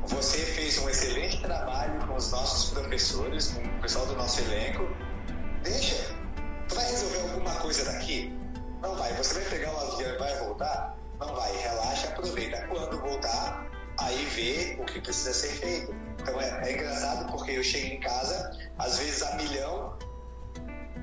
[0.09, 4.87] você fez um excelente trabalho com os nossos professores, com o pessoal do nosso elenco,
[5.63, 6.15] deixa.
[6.67, 8.33] Tu vai resolver alguma coisa daqui?
[8.81, 9.13] Não vai.
[9.13, 10.97] Você vai pegar um avião e vai voltar?
[11.19, 11.55] Não vai.
[11.57, 12.67] Relaxa, aproveita.
[12.67, 15.95] Quando voltar, aí vê o que precisa ser feito.
[16.21, 19.97] Então é, é engraçado porque eu chego em casa, às vezes a milhão,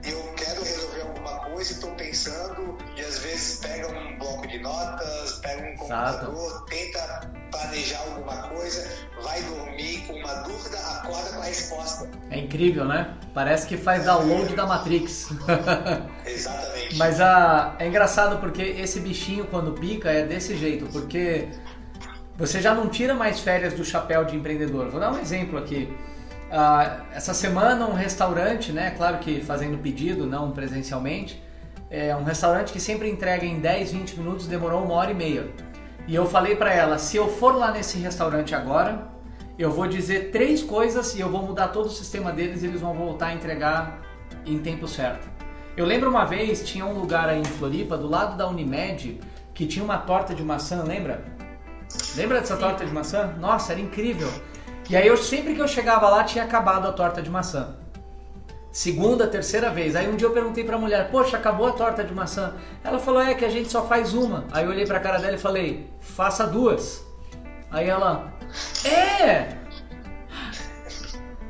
[0.05, 4.59] eu quero resolver alguma coisa e estou pensando, e às vezes pega um bloco de
[4.59, 8.89] notas, pega um computador, tenta planejar alguma coisa,
[9.23, 12.11] vai dormir com uma dúvida, acorda com a resposta.
[12.31, 13.17] É incrível, né?
[13.33, 15.29] Parece que faz download da Matrix.
[16.27, 16.97] Exatamente.
[16.97, 21.49] Mas a, é engraçado porque esse bichinho quando pica é desse jeito, porque
[22.37, 24.91] você já não tira mais férias do chapéu de empreendedor.
[24.91, 25.89] Vou dar um exemplo aqui.
[26.47, 31.43] Uh, essa semana um restaurante, né, claro que fazendo pedido, não presencialmente,
[31.91, 35.51] é um restaurante que sempre entrega em 10, 20 minutos, demorou uma hora e meia.
[36.07, 39.09] E eu falei para ela, se eu for lá nesse restaurante agora,
[39.59, 42.81] eu vou dizer três coisas e eu vou mudar todo o sistema deles e eles
[42.81, 44.01] vão voltar a entregar
[44.45, 45.29] em tempo certo.
[45.77, 49.21] Eu lembro uma vez, tinha um lugar aí em Floripa, do lado da Unimed,
[49.53, 51.25] que tinha uma torta de maçã, lembra?
[52.17, 52.61] Lembra dessa Sim.
[52.61, 53.35] torta de maçã?
[53.39, 54.29] Nossa, era incrível.
[54.89, 57.77] E aí eu sempre que eu chegava lá tinha acabado a torta de maçã.
[58.71, 59.97] Segunda, terceira vez.
[59.97, 62.55] Aí um dia eu perguntei pra mulher, poxa, acabou a torta de maçã.
[62.85, 64.45] Ela falou, é que a gente só faz uma.
[64.53, 67.05] Aí eu olhei pra cara dela e falei, faça duas.
[67.71, 68.33] Aí ela,
[68.85, 69.57] é!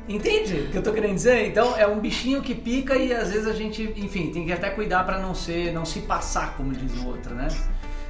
[0.07, 1.47] Entende o que eu tô querendo dizer?
[1.47, 4.69] Então é um bichinho que pica e às vezes a gente, enfim, tem que até
[4.69, 7.49] cuidar para não ser, não se passar, como diz o outro, né?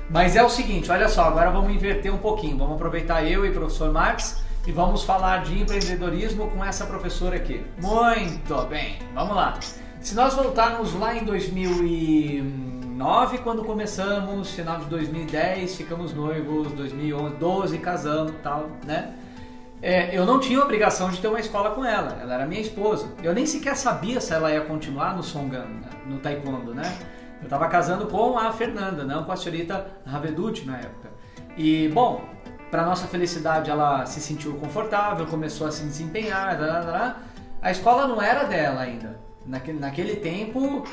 [0.10, 2.56] Mas é o seguinte, olha só, agora vamos inverter um pouquinho.
[2.56, 7.36] Vamos aproveitar eu e o professor Marx e vamos falar de empreendedorismo com essa professora
[7.38, 7.66] aqui.
[7.82, 9.58] Muito bem, vamos lá.
[10.02, 17.78] Se nós voltarmos lá em 2009, quando começamos, final de 2010, ficamos noivos, 2011, 12
[17.78, 19.14] casamos tal, né?
[19.82, 23.08] É, eu não tinha obrigação de ter uma escola com ela, ela era minha esposa.
[23.24, 25.90] Eu nem sequer sabia se ela ia continuar no Songan, né?
[26.06, 26.94] no Taekwondo, né?
[27.40, 31.10] Eu estava casando com a Fernanda, não com a senhorita Raveduti na época.
[31.56, 32.28] E, bom,
[32.70, 37.18] para nossa felicidade, ela se sentiu confortável, começou a se desempenhar.
[37.62, 39.20] A escola não era dela ainda.
[39.46, 40.84] Naquele, naquele tempo,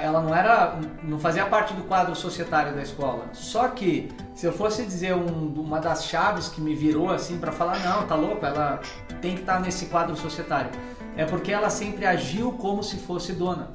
[0.00, 3.26] ela não era, não fazia parte do quadro societário da escola.
[3.32, 7.52] Só que, se eu fosse dizer um, uma das chaves que me virou assim para
[7.52, 8.80] falar, não, tá louco, ela
[9.20, 10.70] tem que estar tá nesse quadro societário.
[11.16, 13.70] é porque ela sempre agiu como se fosse dona.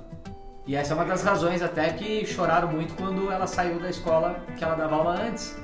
[0.65, 4.41] E essa é uma das razões até que choraram muito quando ela saiu da escola
[4.57, 5.55] que ela dava aula antes.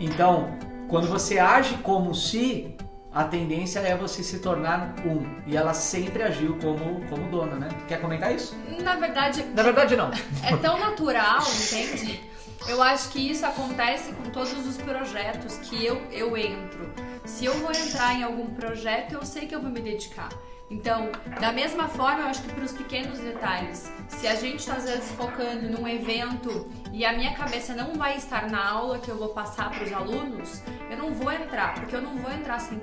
[0.00, 0.56] Então,
[0.88, 2.74] quando você age como se,
[3.12, 5.42] a tendência é você se tornar um.
[5.46, 7.68] E ela sempre agiu como, como dona, né?
[7.86, 8.56] Quer comentar isso?
[8.82, 9.44] Na verdade.
[9.54, 10.10] Na verdade, não.
[10.42, 12.20] É tão natural, entende?
[12.66, 16.90] Eu acho que isso acontece com todos os projetos que eu, eu entro.
[17.24, 20.30] Se eu vou entrar em algum projeto, eu sei que eu vou me dedicar.
[20.70, 24.74] Então, da mesma forma, eu acho que para os pequenos detalhes, se a gente está
[24.74, 29.08] às vezes focando num evento e a minha cabeça não vai estar na aula que
[29.08, 32.58] eu vou passar para os alunos, eu não vou entrar, porque eu não vou entrar
[32.58, 32.80] 100%.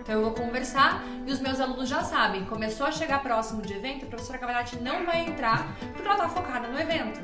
[0.00, 3.72] Então, eu vou conversar e os meus alunos já sabem, começou a chegar próximo de
[3.72, 7.20] evento, a professora Cavalati não vai entrar porque ela está focada no evento.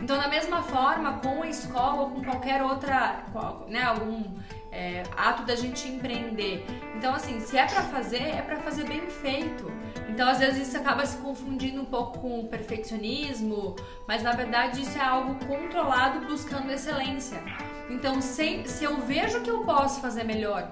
[0.00, 3.24] Então, da mesma forma, com a escola ou com qualquer outra,
[3.68, 4.22] né, algum
[4.74, 6.66] é, ato da gente empreender.
[6.96, 9.72] Então, assim, se é para fazer, é para fazer bem feito.
[10.08, 14.82] Então, às vezes, isso acaba se confundindo um pouco com o perfeccionismo, mas na verdade
[14.82, 17.42] isso é algo controlado buscando excelência.
[17.88, 20.70] Então, se, se eu vejo que eu posso fazer melhor,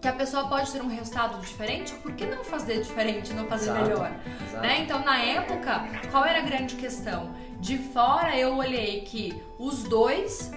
[0.00, 3.70] que a pessoa pode ter um resultado diferente, por que não fazer diferente, não fazer
[3.70, 4.12] exato, melhor?
[4.46, 4.62] Exato.
[4.62, 4.80] Né?
[4.80, 7.34] Então, na época, qual era a grande questão?
[7.58, 10.52] De fora, eu olhei que os dois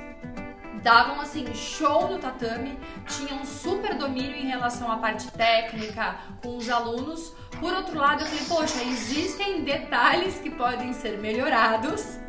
[0.82, 6.70] davam assim show no tatame, tinham super domínio em relação à parte técnica com os
[6.70, 7.34] alunos.
[7.60, 12.20] Por outro lado, eu falei, poxa, existem detalhes que podem ser melhorados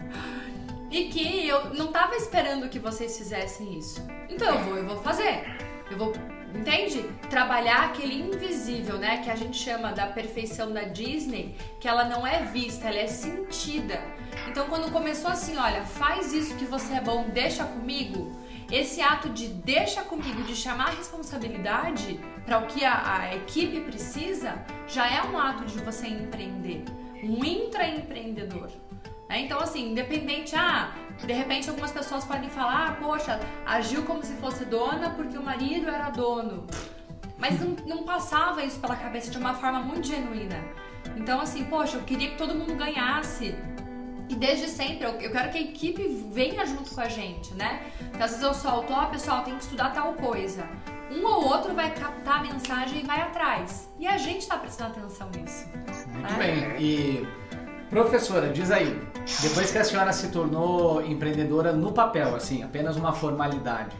[0.91, 4.05] e que eu não estava esperando que vocês fizessem isso.
[4.29, 5.45] Então eu vou, eu vou fazer.
[5.91, 6.13] Eu vou,
[6.55, 7.03] entende?
[7.29, 12.27] Trabalhar aquele invisível, né, que a gente chama da perfeição da Disney, que ela não
[12.27, 14.01] é vista, ela é sentida.
[14.49, 18.37] Então quando começou assim, olha, faz isso que você é bom, deixa comigo,
[18.71, 23.81] esse ato de deixa comigo, de chamar a responsabilidade para o que a, a, equipe
[23.81, 26.85] precisa, já é um ato de você empreender,
[27.23, 28.71] um intraempreendedor.
[29.31, 29.43] Né?
[29.43, 30.93] Então, assim, independente, ah,
[31.25, 35.43] de repente algumas pessoas podem falar, ah, poxa, agiu como se fosse dona porque o
[35.43, 36.66] marido era dono.
[37.38, 40.62] Mas não, não passava isso pela cabeça de uma forma muito genuína.
[41.16, 43.55] Então, assim, poxa, eu queria que todo mundo ganhasse
[44.29, 47.85] e desde sempre, eu, eu quero que a equipe venha junto com a gente, né?
[48.01, 50.69] Então, às vezes eu solto, ó, oh, pessoal, tem que estudar tal coisa.
[51.11, 53.88] Um ou outro vai captar a mensagem e vai atrás.
[53.99, 55.69] E a gente tá prestando atenção nisso.
[56.12, 56.38] Muito né?
[56.38, 56.81] bem.
[56.81, 57.27] E,
[57.90, 58.96] professora, diz aí,
[59.42, 63.96] depois que a senhora se tornou empreendedora no papel, assim, apenas uma formalidade,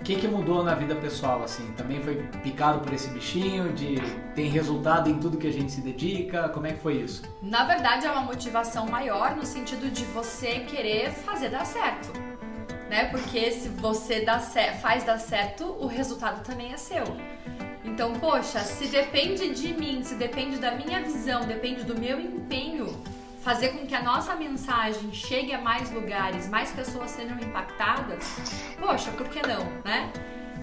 [0.00, 1.72] o que, que mudou na vida pessoal, assim?
[1.72, 3.96] Também foi picado por esse bichinho de
[4.34, 6.48] tem resultado em tudo que a gente se dedica?
[6.50, 7.22] Como é que foi isso?
[7.40, 12.12] Na verdade, é uma motivação maior no sentido de você querer fazer dar certo.
[12.90, 13.06] Né?
[13.06, 17.04] Porque se você dá faz dar certo, o resultado também é seu.
[17.82, 22.94] Então, poxa, se depende de mim, se depende da minha visão, depende do meu empenho,
[23.44, 28.24] fazer com que a nossa mensagem chegue a mais lugares, mais pessoas sejam impactadas,
[28.80, 30.10] poxa, por que não, né?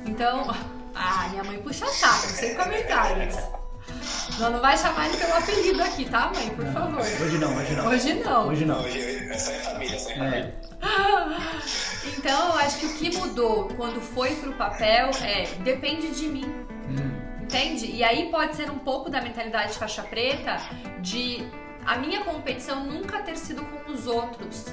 [0.03, 0.47] Então,
[0.95, 3.35] ah, minha mãe puxa saco, sem comentários.
[4.39, 6.49] Não, não vai chamar ele pelo apelido aqui, tá, mãe?
[6.49, 7.01] Por favor.
[7.01, 7.87] Hoje não, hoje não.
[7.87, 8.47] Hoje não.
[8.47, 8.81] Hoje não.
[8.81, 10.55] Hoje é só em família, só em família.
[10.57, 11.81] É.
[12.17, 16.45] Então, eu acho que o que mudou quando foi pro papel é depende de mim.
[16.89, 17.43] Hum.
[17.43, 17.85] Entende?
[17.91, 20.57] E aí pode ser um pouco da mentalidade faixa preta
[20.99, 21.47] de
[21.85, 24.65] a minha competição nunca ter sido com os outros.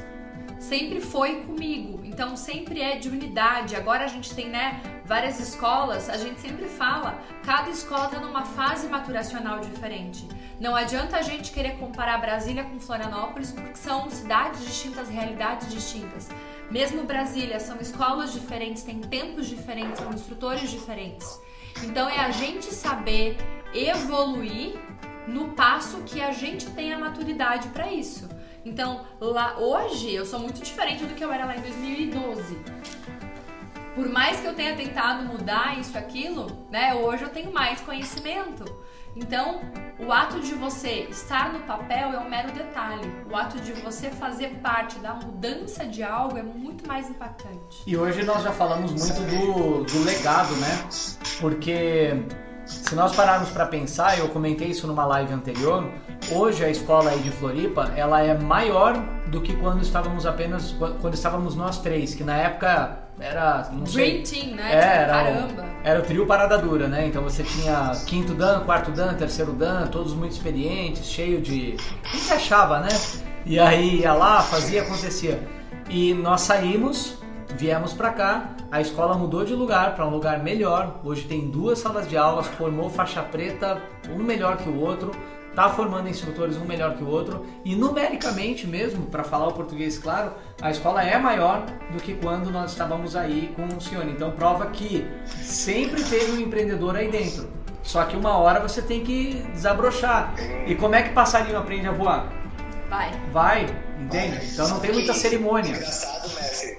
[0.58, 3.76] Sempre foi comigo, então sempre é de unidade.
[3.76, 8.44] Agora a gente tem, né, várias escolas, a gente sempre fala, cada escola está numa
[8.44, 10.26] fase maturacional diferente.
[10.60, 16.28] Não adianta a gente querer comparar Brasília com Florianópolis, porque são cidades distintas, realidades distintas.
[16.68, 21.40] Mesmo Brasília, são escolas diferentes, têm tempos diferentes, são instrutores diferentes.
[21.84, 23.36] Então é a gente saber
[23.72, 24.76] evoluir
[25.28, 28.28] no passo que a gente tem a maturidade para isso.
[28.64, 32.58] Então, lá hoje eu sou muito diferente do que eu era lá em 2012.
[33.94, 36.94] Por mais que eu tenha tentado mudar isso aquilo, né?
[36.94, 38.64] Hoje eu tenho mais conhecimento.
[39.16, 39.60] Então,
[39.98, 43.10] o ato de você estar no papel é um mero detalhe.
[43.28, 47.82] O ato de você fazer parte da mudança de algo é muito mais impactante.
[47.84, 50.88] E hoje nós já falamos muito do, do legado, né?
[51.40, 52.22] Porque
[52.68, 55.90] se nós pararmos para pensar, eu comentei isso numa live anterior,
[56.30, 58.94] hoje a escola aí de Floripa, ela é maior
[59.28, 64.22] do que quando estávamos apenas quando estávamos nós três, que na época era não sei,
[64.22, 64.72] Dream Team, né?
[64.72, 65.64] É, era, Caramba.
[65.82, 67.06] era o trio parada dura, né?
[67.06, 72.16] Então você tinha quinto dan, quarto dan, terceiro dan, todos muito experientes, cheio de a
[72.16, 72.88] gente achava, né?
[73.46, 75.42] E aí ia lá, fazia, acontecia.
[75.88, 77.18] E nós saímos
[77.59, 81.00] Viemos para cá, a escola mudou de lugar para um lugar melhor.
[81.02, 85.11] Hoje tem duas salas de aulas, formou faixa preta, um melhor que o outro.
[85.50, 89.98] está formando instrutores um melhor que o outro e numericamente mesmo, para falar o português
[89.98, 94.12] claro, a escola é maior do que quando nós estávamos aí com o Cione.
[94.12, 97.50] Então prova que sempre teve um empreendedor aí dentro.
[97.82, 100.32] Só que uma hora você tem que desabrochar.
[100.64, 102.32] E como é que passarinho aprende a voar?
[102.88, 103.11] Vai.
[103.32, 103.66] Vai,
[104.00, 104.46] entende?
[104.52, 105.70] Então não tem muita cerimônia.
[105.70, 106.78] Engraçado, mestre,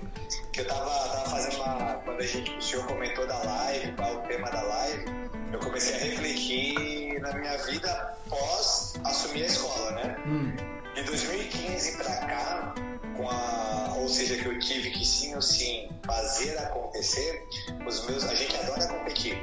[0.59, 1.93] eu tava, tava fazendo uma.
[2.03, 5.05] Quando a gente, o senhor comentou da live, qual o tema da live,
[5.51, 10.17] eu comecei a refletir na minha vida pós assumir a escola, né?
[10.25, 10.55] Hum.
[10.95, 12.75] De 2015 para cá,
[13.15, 17.47] com a, ou seja, que eu tive que sim ou sim fazer acontecer,
[17.87, 19.37] os meus, a gente adora competir,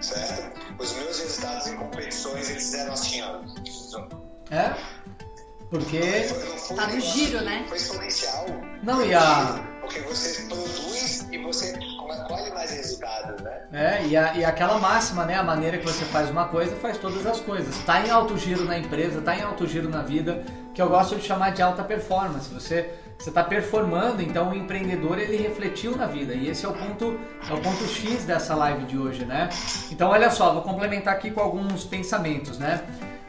[0.00, 0.58] certo?
[0.78, 3.40] Os meus resultados em competições eles eram assim, ó.
[4.50, 4.74] É?
[5.70, 6.00] Porque.
[6.74, 7.64] tá no giro, né?
[7.68, 8.46] Foi exponencial.
[8.82, 9.77] Não, e a.
[9.98, 11.78] Porque você produz e você
[12.26, 13.62] colhe mais resultados, né?
[13.72, 15.34] É, e, a, e aquela máxima, né?
[15.34, 17.76] A maneira que você faz uma coisa faz todas as coisas.
[17.84, 20.44] Tá em alto giro na empresa, tá em alto giro na vida,
[20.74, 22.52] que eu gosto de chamar de alta performance.
[22.52, 26.72] Você você está performando, então o empreendedor ele refletiu na vida e esse é o
[26.72, 27.18] ponto
[27.50, 29.48] é o ponto X dessa live de hoje, né?
[29.90, 32.80] Então olha só, vou complementar aqui com alguns pensamentos, né?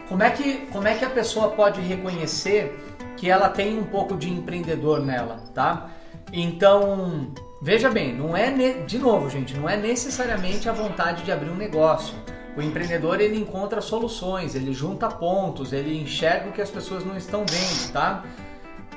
[0.07, 2.79] Como é que, como é que a pessoa pode reconhecer
[3.17, 5.89] que ela tem um pouco de empreendedor nela, tá?
[6.31, 8.51] Então, veja bem, não é
[8.85, 12.15] de novo, gente, não é necessariamente a vontade de abrir um negócio.
[12.55, 17.15] O empreendedor ele encontra soluções, ele junta pontos, ele enxerga o que as pessoas não
[17.15, 18.23] estão vendo, tá?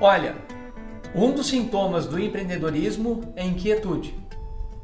[0.00, 0.34] Olha,
[1.14, 4.18] um dos sintomas do empreendedorismo é inquietude.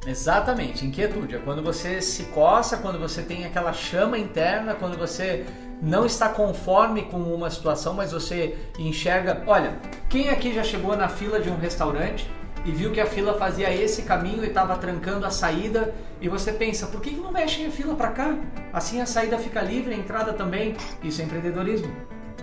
[0.06, 1.36] Exatamente, inquietude.
[1.36, 5.44] É quando você se coça, quando você tem aquela chama interna, quando você
[5.82, 9.42] não está conforme com uma situação, mas você enxerga.
[9.46, 9.78] Olha,
[10.08, 12.30] quem aqui já chegou na fila de um restaurante
[12.68, 16.52] e viu que a fila fazia esse caminho e estava trancando a saída e você
[16.52, 18.36] pensa, por que não mexem a fila para cá?
[18.74, 20.76] Assim a saída fica livre, a entrada também.
[21.02, 21.90] Isso é empreendedorismo.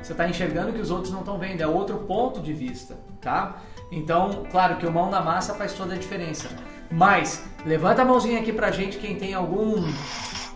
[0.01, 3.61] Você está enxergando que os outros não estão vendo, é outro ponto de vista, tá?
[3.91, 6.49] Então, claro que o mão na massa faz toda a diferença.
[6.91, 9.75] Mas levanta a mãozinha aqui pra gente quem tem algum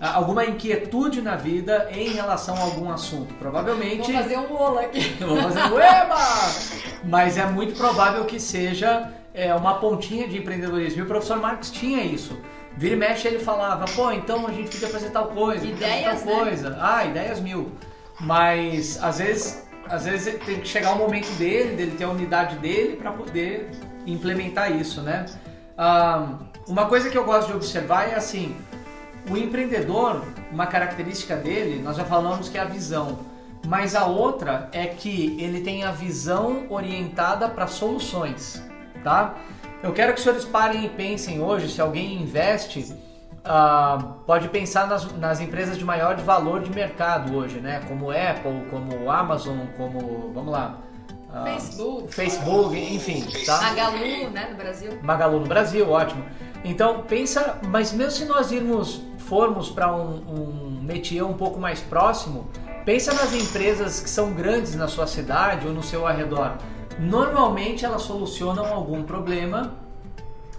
[0.02, 3.36] alguma inquietude na vida em relação a algum assunto.
[3.36, 4.12] Provavelmente.
[4.12, 5.14] Vou fazer um bolo aqui.
[5.24, 6.18] Vou fazer um eba!
[7.04, 11.00] Mas é muito provável que seja é, uma pontinha de empreendedorismo.
[11.00, 12.40] E o professor Marx tinha isso.
[12.76, 16.34] Vira e mexe ele falava, pô, então a gente podia fazer tal coisa, ideias, tal
[16.34, 16.40] né?
[16.40, 16.78] coisa.
[16.80, 17.72] Ah, ideias mil.
[18.20, 22.58] Mas às vezes, às vezes tem que chegar o momento dele, dele ter a unidade
[22.58, 23.72] dele para poder
[24.06, 25.26] implementar isso, né?
[25.78, 28.56] Ah, uma coisa que eu gosto de observar é assim,
[29.30, 33.20] o empreendedor, uma característica dele, nós já falamos que é a visão,
[33.68, 38.62] mas a outra é que ele tem a visão orientada para soluções,
[39.04, 39.36] tá?
[39.82, 42.94] Eu quero que os senhores parem e pensem hoje, se alguém investe,
[43.40, 47.82] uh, pode pensar nas, nas, empresas de maior valor de mercado hoje, né?
[47.88, 50.78] Como Apple, como Amazon, como, vamos lá...
[51.30, 53.62] Uh, Facebook, Facebook, enfim, tá?
[53.62, 55.00] Magalu, né, no Brasil.
[55.04, 56.26] Magalu no Brasil, ótimo.
[56.64, 61.82] Então pensa, mas mesmo se nós irmos formos para um, um métier um pouco mais
[61.82, 62.50] próximo,
[62.84, 66.54] pensa nas empresas que são grandes na sua cidade ou no seu arredor.
[67.00, 69.74] Normalmente elas solucionam algum problema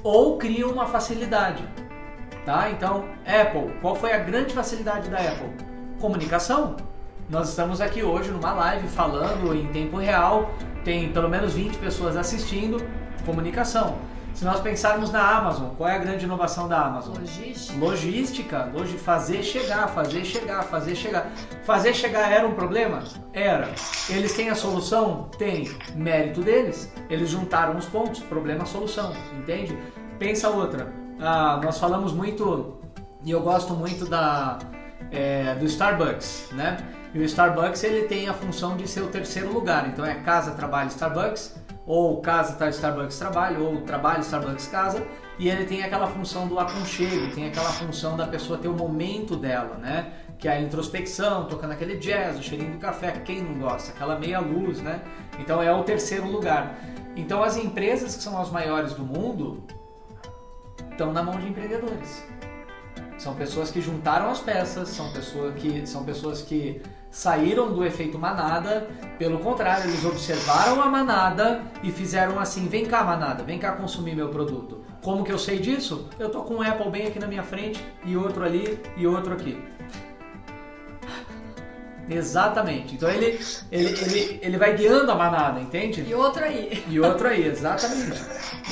[0.03, 1.63] ou criam uma facilidade.
[2.47, 2.71] Tá?
[2.71, 5.51] Então, Apple, qual foi a grande facilidade da Apple?
[6.01, 6.77] Comunicação.
[7.29, 10.51] Nós estamos aqui hoje numa live falando em tempo real,
[10.83, 12.83] tem pelo menos 20 pessoas assistindo,
[13.27, 13.99] comunicação.
[14.35, 17.17] Se nós pensarmos na Amazon, qual é a grande inovação da Amazon?
[17.19, 17.79] Logística.
[17.79, 21.31] Logística, logi fazer chegar, fazer chegar, fazer chegar.
[21.65, 23.03] Fazer chegar era um problema?
[23.33, 23.69] Era.
[24.09, 25.29] Eles têm a solução?
[25.37, 25.71] Tem.
[25.95, 26.91] Mérito deles.
[27.11, 29.77] Eles juntaram os pontos, problema, solução, entende?
[30.19, 30.93] Pensa outra.
[31.21, 32.81] Ah, nós falamos muito,
[33.23, 34.59] e eu gosto muito da,
[35.11, 36.79] é, do Starbucks, né?
[37.13, 39.89] E o Starbucks ele tem a função de ser o terceiro lugar.
[39.89, 41.60] Então é casa, trabalho, Starbucks
[41.91, 45.05] ou casa tá Starbucks trabalho, ou trabalho Starbucks casa,
[45.37, 49.35] e ele tem aquela função do aconchego, tem aquela função da pessoa ter o momento
[49.35, 50.13] dela, né?
[50.39, 54.17] Que é a introspecção, tocando aquele jazz, o cheirinho do café, quem não gosta, aquela
[54.17, 55.03] meia luz, né?
[55.41, 56.79] Então é o terceiro lugar.
[57.17, 59.61] Então as empresas que são as maiores do mundo
[60.93, 62.25] estão na mão de empreendedores.
[63.21, 68.19] São pessoas que juntaram as peças, são pessoas que, são pessoas que saíram do efeito
[68.19, 73.73] manada, pelo contrário, eles observaram a manada e fizeram assim: vem cá, manada, vem cá
[73.73, 74.83] consumir meu produto.
[75.03, 76.09] Como que eu sei disso?
[76.19, 79.35] Eu tô com um Apple bem aqui na minha frente e outro ali e outro
[79.35, 79.63] aqui.
[82.09, 82.95] Exatamente.
[82.95, 83.39] Então ele,
[83.71, 86.05] ele, ele, ele vai guiando a manada, entende?
[86.07, 86.85] E outro aí.
[86.89, 88.21] E outro aí, exatamente.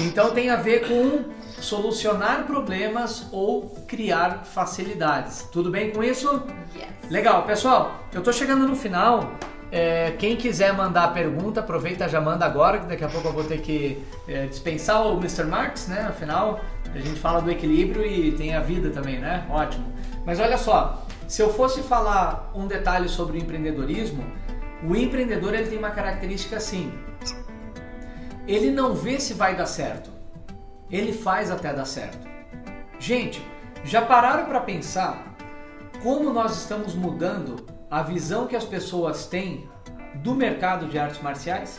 [0.00, 1.24] Então tem a ver com
[1.60, 5.42] solucionar problemas ou criar facilidades.
[5.52, 6.42] Tudo bem com isso?
[6.74, 7.10] Yes.
[7.10, 8.00] Legal, pessoal.
[8.12, 9.32] Eu tô chegando no final.
[9.70, 13.44] É, quem quiser mandar pergunta, aproveita já manda agora, que daqui a pouco eu vou
[13.44, 15.44] ter que é, dispensar o Mr.
[15.44, 16.06] Marx, né?
[16.08, 16.60] Afinal,
[16.94, 19.46] a gente fala do equilíbrio e tem a vida também, né?
[19.50, 19.92] Ótimo.
[20.24, 24.24] Mas olha só, se eu fosse falar um detalhe sobre o empreendedorismo,
[24.82, 26.90] o empreendedor ele tem uma característica assim.
[28.46, 30.10] Ele não vê se vai dar certo.
[30.90, 32.26] Ele faz até dar certo.
[32.98, 33.46] Gente,
[33.84, 35.36] já pararam para pensar
[36.02, 39.68] como nós estamos mudando a visão que as pessoas têm
[40.14, 41.78] do mercado de artes marciais?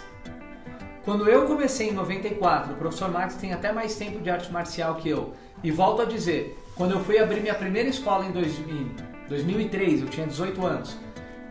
[1.04, 4.96] Quando eu comecei em 94, o professor Marx tem até mais tempo de arte marcial
[4.96, 5.34] que eu.
[5.64, 10.08] E volto a dizer, quando eu fui abrir minha primeira escola em 2000, 2003, eu
[10.08, 10.98] tinha 18 anos.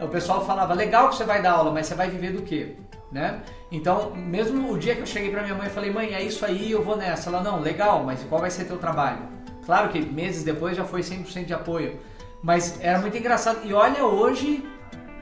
[0.00, 2.74] O pessoal falava: "Legal que você vai dar aula, mas você vai viver do quê?"
[3.10, 3.40] Né?
[3.72, 6.44] Então, mesmo o dia que eu cheguei para minha mãe e falei: "Mãe, é isso
[6.44, 7.30] aí, eu vou nessa".
[7.30, 9.20] Ela: "Não, legal, mas qual vai ser teu trabalho?"
[9.64, 11.98] Claro que meses depois já foi 100% de apoio,
[12.42, 13.66] mas era muito engraçado.
[13.66, 14.64] E olha hoje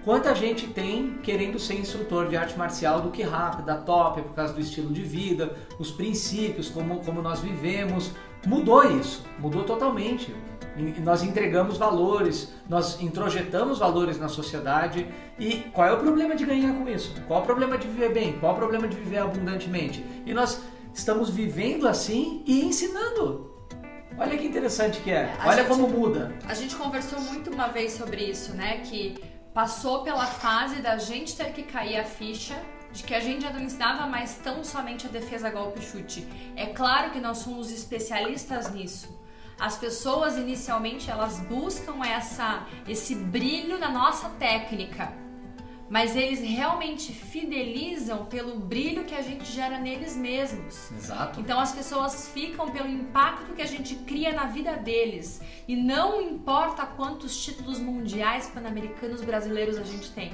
[0.05, 4.35] quanta gente tem querendo ser instrutor de arte marcial do que rápido, da top, por
[4.35, 8.13] causa do estilo de vida, os princípios, como, como nós vivemos.
[8.47, 10.33] Mudou isso, mudou totalmente.
[11.03, 15.07] Nós entregamos valores, nós introjetamos valores na sociedade.
[15.39, 17.14] E qual é o problema de ganhar com isso?
[17.27, 18.39] Qual é o problema de viver bem?
[18.39, 20.05] Qual é o problema de viver abundantemente?
[20.27, 20.61] E nós
[20.93, 23.51] estamos vivendo assim e ensinando.
[24.18, 25.35] Olha que interessante que é.
[25.39, 26.35] A Olha gente, como muda.
[26.49, 28.79] A gente conversou muito uma vez sobre isso, né?
[28.79, 29.14] Que
[29.53, 32.55] passou pela fase da gente ter que cair a ficha
[32.93, 36.27] de que a gente já não ensinava mais tão somente a defesa golpe chute.
[36.57, 39.16] É claro que nós somos especialistas nisso.
[39.59, 45.27] As pessoas inicialmente elas buscam essa esse brilho na nossa técnica
[45.89, 50.91] mas eles realmente fidelizam pelo brilho que a gente gera neles mesmos.
[50.91, 51.41] Exato.
[51.41, 55.41] Então as pessoas ficam pelo impacto que a gente cria na vida deles.
[55.69, 60.33] E não importa quantos títulos mundiais, pan-americanos, brasileiros a gente tem.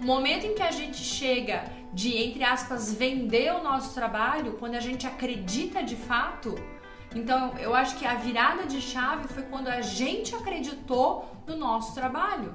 [0.00, 4.76] O momento em que a gente chega de, entre aspas, vender o nosso trabalho, quando
[4.76, 6.54] a gente acredita de fato,
[7.14, 11.94] então eu acho que a virada de chave foi quando a gente acreditou no nosso
[11.94, 12.54] trabalho.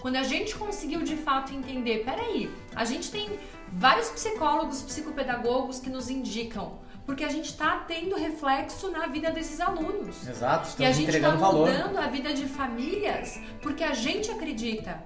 [0.00, 3.38] Quando a gente conseguiu de fato entender, peraí, a gente tem
[3.68, 9.60] vários psicólogos, psicopedagogos que nos indicam porque a gente está tendo reflexo na vida desses
[9.60, 10.26] alunos.
[10.26, 15.00] Exato, estamos e a gente está mudando a vida de famílias porque a gente acredita.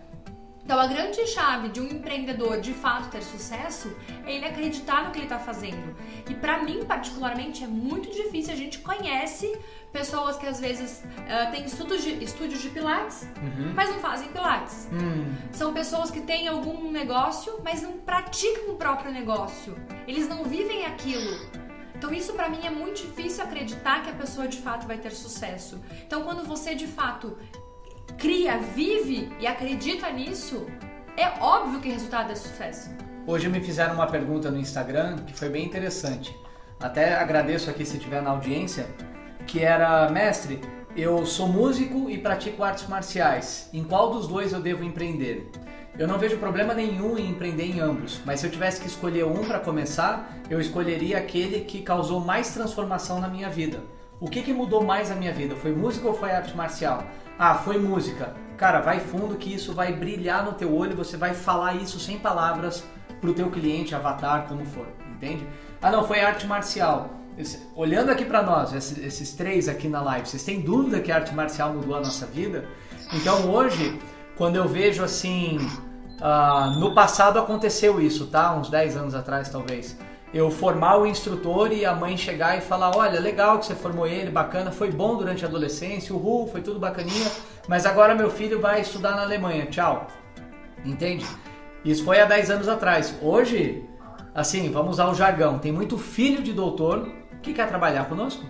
[0.70, 3.92] Então, a grande chave de um empreendedor de fato ter sucesso
[4.24, 5.96] é ele acreditar no que ele está fazendo.
[6.28, 8.52] E para mim, particularmente, é muito difícil.
[8.52, 9.52] A gente conhece
[9.92, 13.72] pessoas que às vezes uh, têm estudos de, estúdios de pilates, uhum.
[13.74, 14.88] mas não fazem pilates.
[14.92, 15.34] Uhum.
[15.50, 19.76] São pessoas que têm algum negócio, mas não praticam o próprio negócio.
[20.06, 21.50] Eles não vivem aquilo.
[21.96, 25.10] Então isso para mim é muito difícil acreditar que a pessoa de fato vai ter
[25.10, 25.78] sucesso.
[26.06, 27.36] Então quando você de fato
[28.18, 30.66] cria, vive e acredita nisso,
[31.16, 32.90] é óbvio que o resultado é sucesso.
[33.26, 36.34] Hoje me fizeram uma pergunta no Instagram que foi bem interessante.
[36.80, 38.86] Até agradeço aqui se estiver na audiência,
[39.46, 40.60] que era, mestre,
[40.96, 43.68] eu sou músico e pratico artes marciais.
[43.72, 45.50] Em qual dos dois eu devo empreender?
[45.98, 49.24] Eu não vejo problema nenhum em empreender em ambos, mas se eu tivesse que escolher
[49.24, 53.82] um para começar, eu escolheria aquele que causou mais transformação na minha vida.
[54.18, 55.54] O que, que mudou mais a minha vida?
[55.56, 57.04] Foi música ou foi arte marcial?
[57.42, 58.34] Ah, foi música.
[58.58, 62.18] Cara, vai fundo que isso vai brilhar no teu olho, você vai falar isso sem
[62.18, 62.84] palavras
[63.18, 65.48] pro teu cliente, avatar, como for, entende?
[65.80, 67.08] Ah, não, foi arte marcial.
[67.74, 71.14] Olhando aqui para nós, esses, esses, três aqui na live, vocês têm dúvida que a
[71.14, 72.66] arte marcial mudou a nossa vida?
[73.14, 73.98] Então hoje,
[74.36, 75.56] quando eu vejo assim,
[76.20, 78.54] uh, no passado aconteceu isso, tá?
[78.54, 79.96] Uns 10 anos atrás talvez
[80.32, 84.06] eu formar o instrutor e a mãe chegar e falar: olha, legal que você formou
[84.06, 87.30] ele, bacana, foi bom durante a adolescência, uhul, foi tudo bacaninha,
[87.68, 90.06] mas agora meu filho vai estudar na Alemanha, tchau.
[90.84, 91.26] Entende?
[91.84, 93.14] Isso foi há 10 anos atrás.
[93.20, 93.84] Hoje,
[94.34, 97.08] assim, vamos usar o jargão: tem muito filho de doutor
[97.42, 98.44] que quer trabalhar conosco.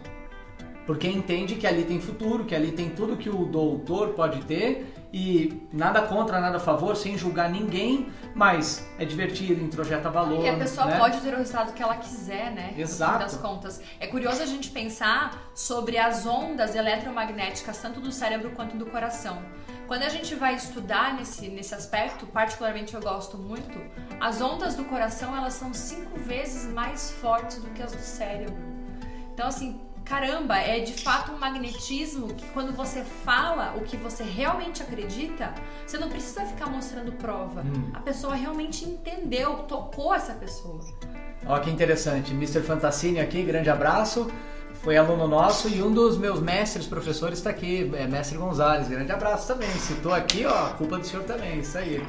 [0.91, 4.93] Porque entende que ali tem futuro, que ali tem tudo que o doutor pode ter
[5.13, 10.45] e nada contra, nada a favor, sem julgar ninguém, mas é divertido, introjeta valor.
[10.45, 10.99] E a pessoa né?
[10.99, 12.75] pode ter o resultado que ela quiser, né?
[12.77, 13.13] Exato.
[13.13, 13.81] No fim das contas.
[14.01, 19.41] É curioso a gente pensar sobre as ondas eletromagnéticas, tanto do cérebro quanto do coração.
[19.87, 23.81] Quando a gente vai estudar nesse, nesse aspecto, particularmente eu gosto muito,
[24.21, 28.57] as ondas do coração elas são cinco vezes mais fortes do que as do cérebro.
[29.33, 29.81] Então, assim,
[30.11, 35.55] caramba, é de fato um magnetismo que quando você fala o que você realmente acredita,
[35.87, 37.61] você não precisa ficar mostrando prova.
[37.61, 37.93] Hum.
[37.95, 40.81] A pessoa realmente entendeu, tocou essa pessoa.
[41.47, 42.33] Ó, que interessante.
[42.33, 42.61] Mr.
[42.61, 44.29] Fantasini aqui, grande abraço.
[44.83, 48.89] foi aluno nosso e um dos meus mestres, professores, está aqui, é mestre Gonzalez.
[48.89, 49.71] Grande abraço também.
[49.79, 52.05] Citou aqui, ó, culpa do senhor também, isso aí.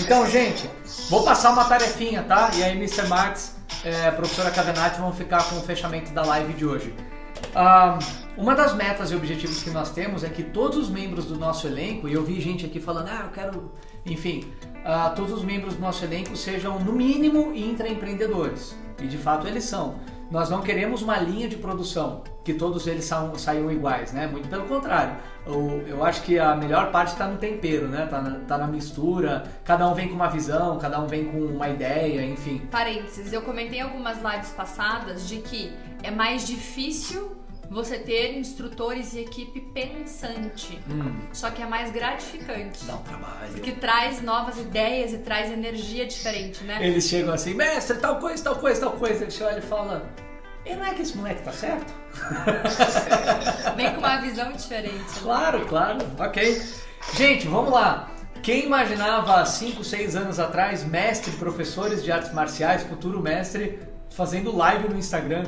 [0.00, 0.70] Então, gente,
[1.10, 2.50] vou passar uma tarefinha, tá?
[2.54, 3.08] E aí, Mr.
[3.08, 6.94] Max, é, professora Cavenati, vão ficar com o fechamento da live de hoje.
[8.36, 11.66] Uma das metas e objetivos que nós temos é que todos os membros do nosso
[11.66, 13.72] elenco, e eu vi gente aqui falando, ah, eu quero,
[14.06, 14.44] enfim,
[14.84, 18.76] uh, todos os membros do nosso elenco sejam, no mínimo, intraempreendedores.
[19.00, 19.96] E de fato eles são.
[20.30, 24.26] Nós não queremos uma linha de produção que todos eles saiam, saiam iguais, né?
[24.26, 25.16] Muito pelo contrário.
[25.46, 28.06] Eu, eu acho que a melhor parte está no tempero, né?
[28.06, 29.42] Tá na, tá na mistura.
[29.62, 32.62] Cada um vem com uma visão, cada um vem com uma ideia, enfim.
[32.70, 35.70] Parênteses, eu comentei algumas lives passadas de que
[36.02, 37.36] é mais difícil
[37.70, 40.78] você ter instrutores e equipe pensante.
[40.90, 41.18] Hum.
[41.32, 42.84] Só que é mais gratificante.
[42.84, 43.52] Dá um trabalho.
[43.52, 46.86] Porque traz novas ideias e traz energia diferente, né?
[46.86, 49.24] Eles chegam assim, mestre, tal coisa, tal coisa, tal coisa.
[49.24, 50.10] Ele olha e fala,
[50.66, 51.92] e não é que esse moleque tá certo?
[53.74, 54.94] Vem com uma visão diferente.
[54.94, 55.20] Né?
[55.22, 55.98] Claro, claro.
[56.18, 56.62] Ok.
[57.14, 58.10] Gente, vamos lá.
[58.42, 63.80] Quem imaginava 5, 6 anos atrás, mestre, professores de artes marciais, futuro mestre,
[64.10, 65.44] fazendo live no Instagram?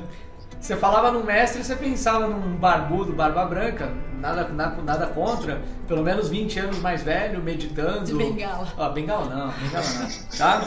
[0.65, 6.03] Você falava no mestre, você pensava num barbudo, barba branca, nada, nada, nada contra, pelo
[6.03, 8.07] menos 20 anos mais velho, meditando.
[8.07, 8.67] De bengala.
[8.79, 10.39] Ah, bengala não, bengala não.
[10.39, 10.63] Tá?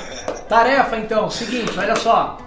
[0.47, 2.37] Tarefa então, seguinte, olha só.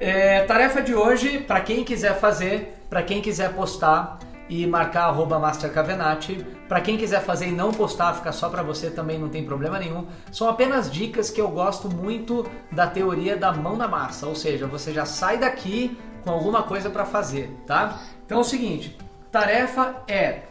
[0.00, 4.18] É, tarefa de hoje, para quem quiser fazer, para quem quiser postar
[4.48, 6.44] e marcar arroba mastercavenati.
[6.66, 9.78] Para quem quiser fazer e não postar, fica só para você também, não tem problema
[9.78, 10.06] nenhum.
[10.32, 14.66] São apenas dicas que eu gosto muito da teoria da mão na massa, ou seja,
[14.66, 18.00] você já sai daqui com alguma coisa para fazer, tá?
[18.24, 18.96] Então é o seguinte,
[19.30, 20.42] tarefa é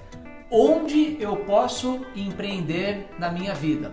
[0.49, 3.91] onde eu posso empreender na minha vida.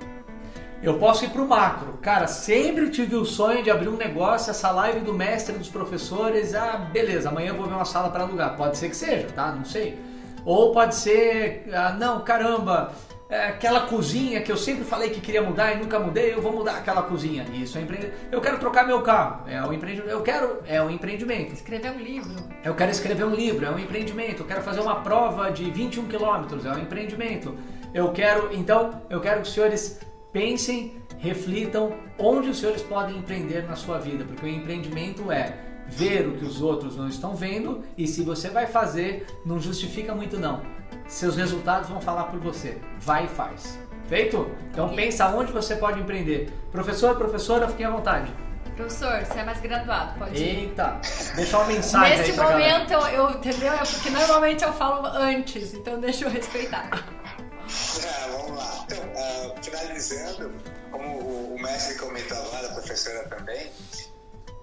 [0.82, 1.98] Eu posso ir para o macro.
[2.02, 6.54] Cara, sempre tive o sonho de abrir um negócio, essa live do mestre dos professores.
[6.54, 8.54] Ah, beleza, amanhã eu vou ver uma sala para alugar.
[8.54, 9.50] Pode ser que seja, tá?
[9.50, 9.98] Não sei.
[10.44, 12.92] Ou pode ser, ah, não, caramba,
[13.28, 16.76] aquela cozinha que eu sempre falei que queria mudar e nunca mudei, eu vou mudar
[16.76, 17.44] aquela cozinha.
[17.52, 18.16] Isso é empreendimento.
[18.30, 19.48] Eu quero trocar meu carro.
[19.48, 20.10] É um empreendimento.
[20.10, 20.58] Eu quero.
[20.66, 21.54] É um empreendimento.
[21.54, 22.34] Escrever um livro.
[22.62, 23.64] Eu quero escrever um livro.
[23.64, 24.42] É um empreendimento.
[24.42, 26.66] Eu quero fazer uma prova de 21 quilômetros.
[26.66, 27.56] É um empreendimento.
[27.94, 28.50] Eu quero.
[28.52, 30.00] Então, eu quero que os senhores
[30.32, 35.56] pensem, reflitam onde os senhores podem empreender na sua vida, porque o empreendimento é
[35.86, 40.14] ver o que os outros não estão vendo e se você vai fazer, não justifica
[40.14, 40.62] muito não
[41.06, 42.78] seus resultados vão falar por você.
[43.00, 43.78] Vai e faz.
[44.08, 44.50] Feito?
[44.70, 44.96] Então yes.
[44.96, 46.52] pensa onde você pode empreender.
[46.70, 48.32] Professor, professora, fiquem à vontade.
[48.76, 50.58] Professor, você é mais graduado, pode ir.
[50.58, 51.00] Eita,
[51.36, 53.72] deixa uma mensagem Nesse momento, eu, eu, entendeu?
[53.72, 56.90] É porque normalmente eu falo antes, então deixa eu respeitar.
[56.92, 58.84] É, vamos lá.
[58.84, 60.52] Então, uh, finalizando,
[60.90, 63.70] como o, o mestre comentou agora, a professora também,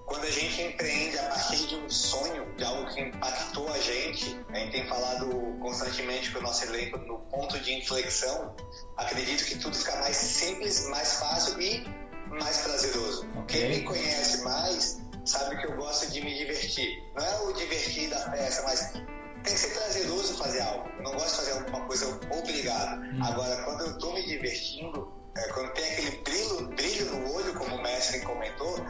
[0.06, 4.38] quando a gente empreende a partir de um sonho, de algo que impactou a gente,
[4.48, 8.54] a gente tem falado constantemente com o nosso elenco no ponto de inflexão,
[8.96, 11.86] acredito que tudo fica mais simples, mais fácil e
[12.28, 13.26] mais prazeroso.
[13.42, 13.60] Okay.
[13.60, 17.02] Quem me conhece mais sabe que eu gosto de me divertir.
[17.14, 20.88] Não é o divertir da festa, mas tem que ser prazeroso fazer algo.
[20.98, 23.00] Eu não gosto de fazer alguma coisa obrigado.
[23.02, 23.24] Hum.
[23.24, 27.76] Agora, quando eu estou me divertindo, é, quando tem aquele brilho, brilho no olho, como
[27.76, 28.84] o mestre comentou,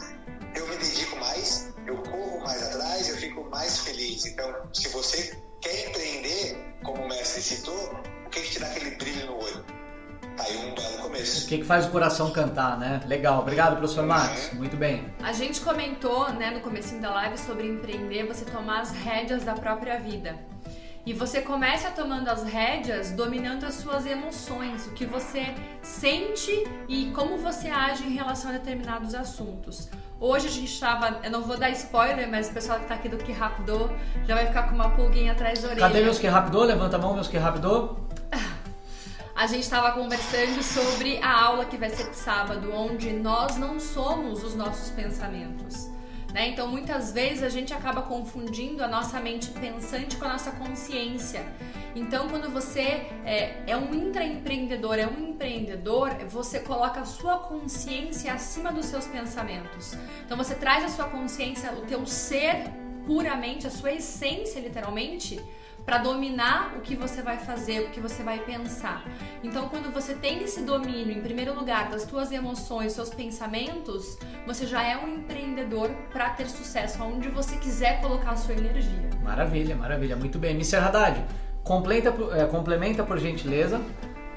[0.55, 4.27] eu me dedico mais, eu corro mais atrás, eu fico mais feliz.
[4.27, 7.95] Então, se você quer empreender, como o mestre citou,
[8.27, 9.65] o que, que te dá aquele brilho no olho?
[10.37, 11.45] Tá aí um belo começo.
[11.45, 13.01] O que, que faz o coração cantar, né?
[13.07, 13.41] Legal.
[13.41, 14.49] Obrigado, professor Marcos.
[14.49, 14.59] Uhum.
[14.59, 15.13] Muito bem.
[15.23, 19.55] A gente comentou, né, no começo da live sobre empreender, você tomar as rédeas da
[19.55, 20.39] própria vida.
[21.05, 27.11] E você começa tomando as rédeas, dominando as suas emoções, o que você sente e
[27.11, 29.91] como você age em relação a determinados assuntos.
[30.23, 33.09] Hoje a gente estava, eu não vou dar spoiler, mas o pessoal que está aqui
[33.09, 33.91] do Que Rapidou
[34.25, 35.81] já vai ficar com uma pulguinha atrás da orelha.
[35.81, 36.63] Cadê meus Que Rapidou?
[36.63, 38.07] Levanta a mão, meus Que Rapidou.
[39.35, 44.45] A gente estava conversando sobre a aula que vai ser sábado, onde nós não somos
[44.45, 45.91] os nossos pensamentos.
[46.33, 46.51] Né?
[46.51, 51.45] Então, muitas vezes a gente acaba confundindo a nossa mente pensante com a nossa consciência.
[51.95, 58.33] Então, quando você é, é um intraempreendedor, é um empreendedor, você coloca a sua consciência
[58.33, 59.95] acima dos seus pensamentos.
[60.25, 62.71] Então, você traz a sua consciência, o teu ser
[63.07, 65.41] puramente, a sua essência, literalmente,
[65.85, 69.05] para dominar o que você vai fazer, o que você vai pensar.
[69.43, 74.17] Então, quando você tem esse domínio, em primeiro lugar, das tuas emoções, seus pensamentos,
[74.47, 79.11] você já é um empreendedor para ter sucesso aonde você quiser colocar a sua energia.
[79.23, 80.53] Maravilha, maravilha, muito bem.
[80.53, 80.77] Mr.
[80.77, 81.25] Haddad,
[81.63, 83.81] complementa, é, complementa por gentileza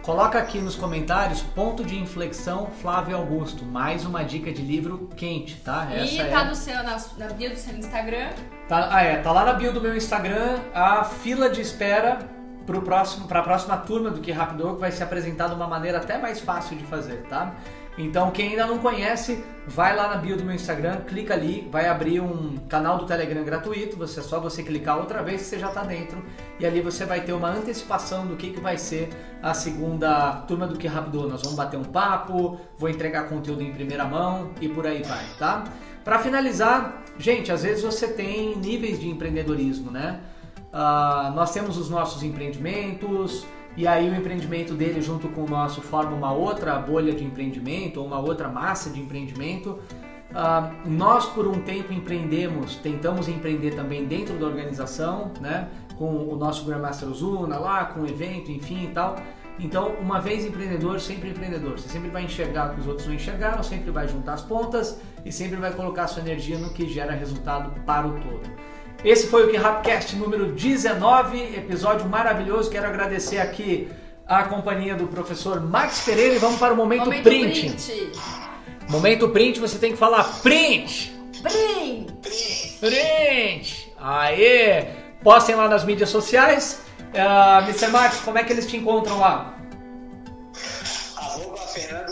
[0.05, 3.65] coloca aqui nos comentários ponto de inflexão Flávio Augusto.
[3.65, 5.87] Mais uma dica de livro quente, tá?
[5.91, 6.45] Essa e tá é...
[6.45, 8.29] no seu, na, na bio do seu Instagram.
[8.69, 12.19] Tá, ah, é, tá lá na bio do meu Instagram a fila de espera
[13.27, 16.19] para a próxima turma do Que Rápido que vai ser apresentada de uma maneira até
[16.19, 17.55] mais fácil de fazer, tá?
[17.97, 21.87] Então, quem ainda não conhece, vai lá na bio do meu Instagram, clica ali, vai
[21.87, 23.95] abrir um canal do Telegram gratuito.
[23.97, 26.21] Você é só você clicar outra vez que você já está dentro
[26.59, 29.09] e ali você vai ter uma antecipação do que, que vai ser
[29.41, 31.29] a segunda turma do Que Rápido.
[31.29, 35.25] Nós vamos bater um papo, vou entregar conteúdo em primeira mão e por aí vai,
[35.39, 35.63] tá?
[36.03, 40.19] Para finalizar, gente, às vezes você tem níveis de empreendedorismo, né?
[40.71, 43.45] Uh, nós temos os nossos empreendimentos,
[43.77, 47.99] e aí o empreendimento dele junto com o nosso forma uma outra bolha de empreendimento
[47.99, 49.79] ou uma outra massa de empreendimento.
[50.31, 55.69] Uh, nós por um tempo empreendemos, tentamos empreender também dentro da organização, né?
[55.97, 59.15] Com o nosso Grandmaster Uzuna lá, com o evento, enfim e tal.
[59.57, 61.79] Então, uma vez empreendedor, sempre empreendedor.
[61.79, 64.99] Você sempre vai enxergar o que os outros não enxergaram, sempre vai juntar as pontas
[65.23, 68.74] e sempre vai colocar sua energia no que gera resultado para o todo.
[69.03, 72.69] Esse foi o Que Rapcast número 19, episódio maravilhoso.
[72.69, 73.89] Quero agradecer aqui
[74.27, 77.61] a companhia do professor Max Pereira e vamos para o momento, momento print.
[77.61, 78.11] print.
[78.89, 81.15] Momento print, você tem que falar print.
[81.41, 82.13] Print.
[82.79, 83.93] Print.
[83.99, 84.87] Aê!
[85.23, 86.81] Postem lá nas mídias sociais.
[87.13, 87.87] Uh, Mr.
[87.87, 89.55] Max, como é que eles te encontram lá?
[91.17, 92.04] Arroba Fernando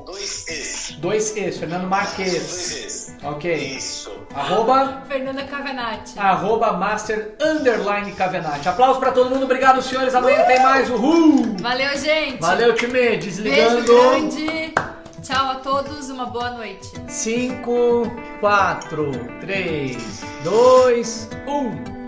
[0.00, 0.96] com dois Es.
[0.98, 2.32] Dois Es, Fernando Marques.
[2.32, 3.16] Dois Es.
[3.22, 3.54] Ok.
[3.54, 4.10] Isso.
[4.34, 5.02] Arroba.
[5.08, 6.18] Fernanda Cavenati.
[6.18, 8.68] Arroba Master Underline Cavenati.
[8.68, 9.44] Aplausos pra todo mundo.
[9.44, 10.14] Obrigado, senhores.
[10.14, 10.90] Amanhã tem mais.
[10.90, 11.56] Uhul!
[11.60, 12.40] Valeu, gente.
[12.40, 13.16] Valeu, time.
[13.16, 13.82] Desligando.
[13.82, 14.74] Beijo grande.
[15.22, 16.10] Tchau a todos.
[16.10, 16.90] Uma boa noite.
[17.08, 21.99] 5, 4, 3, 2, 1.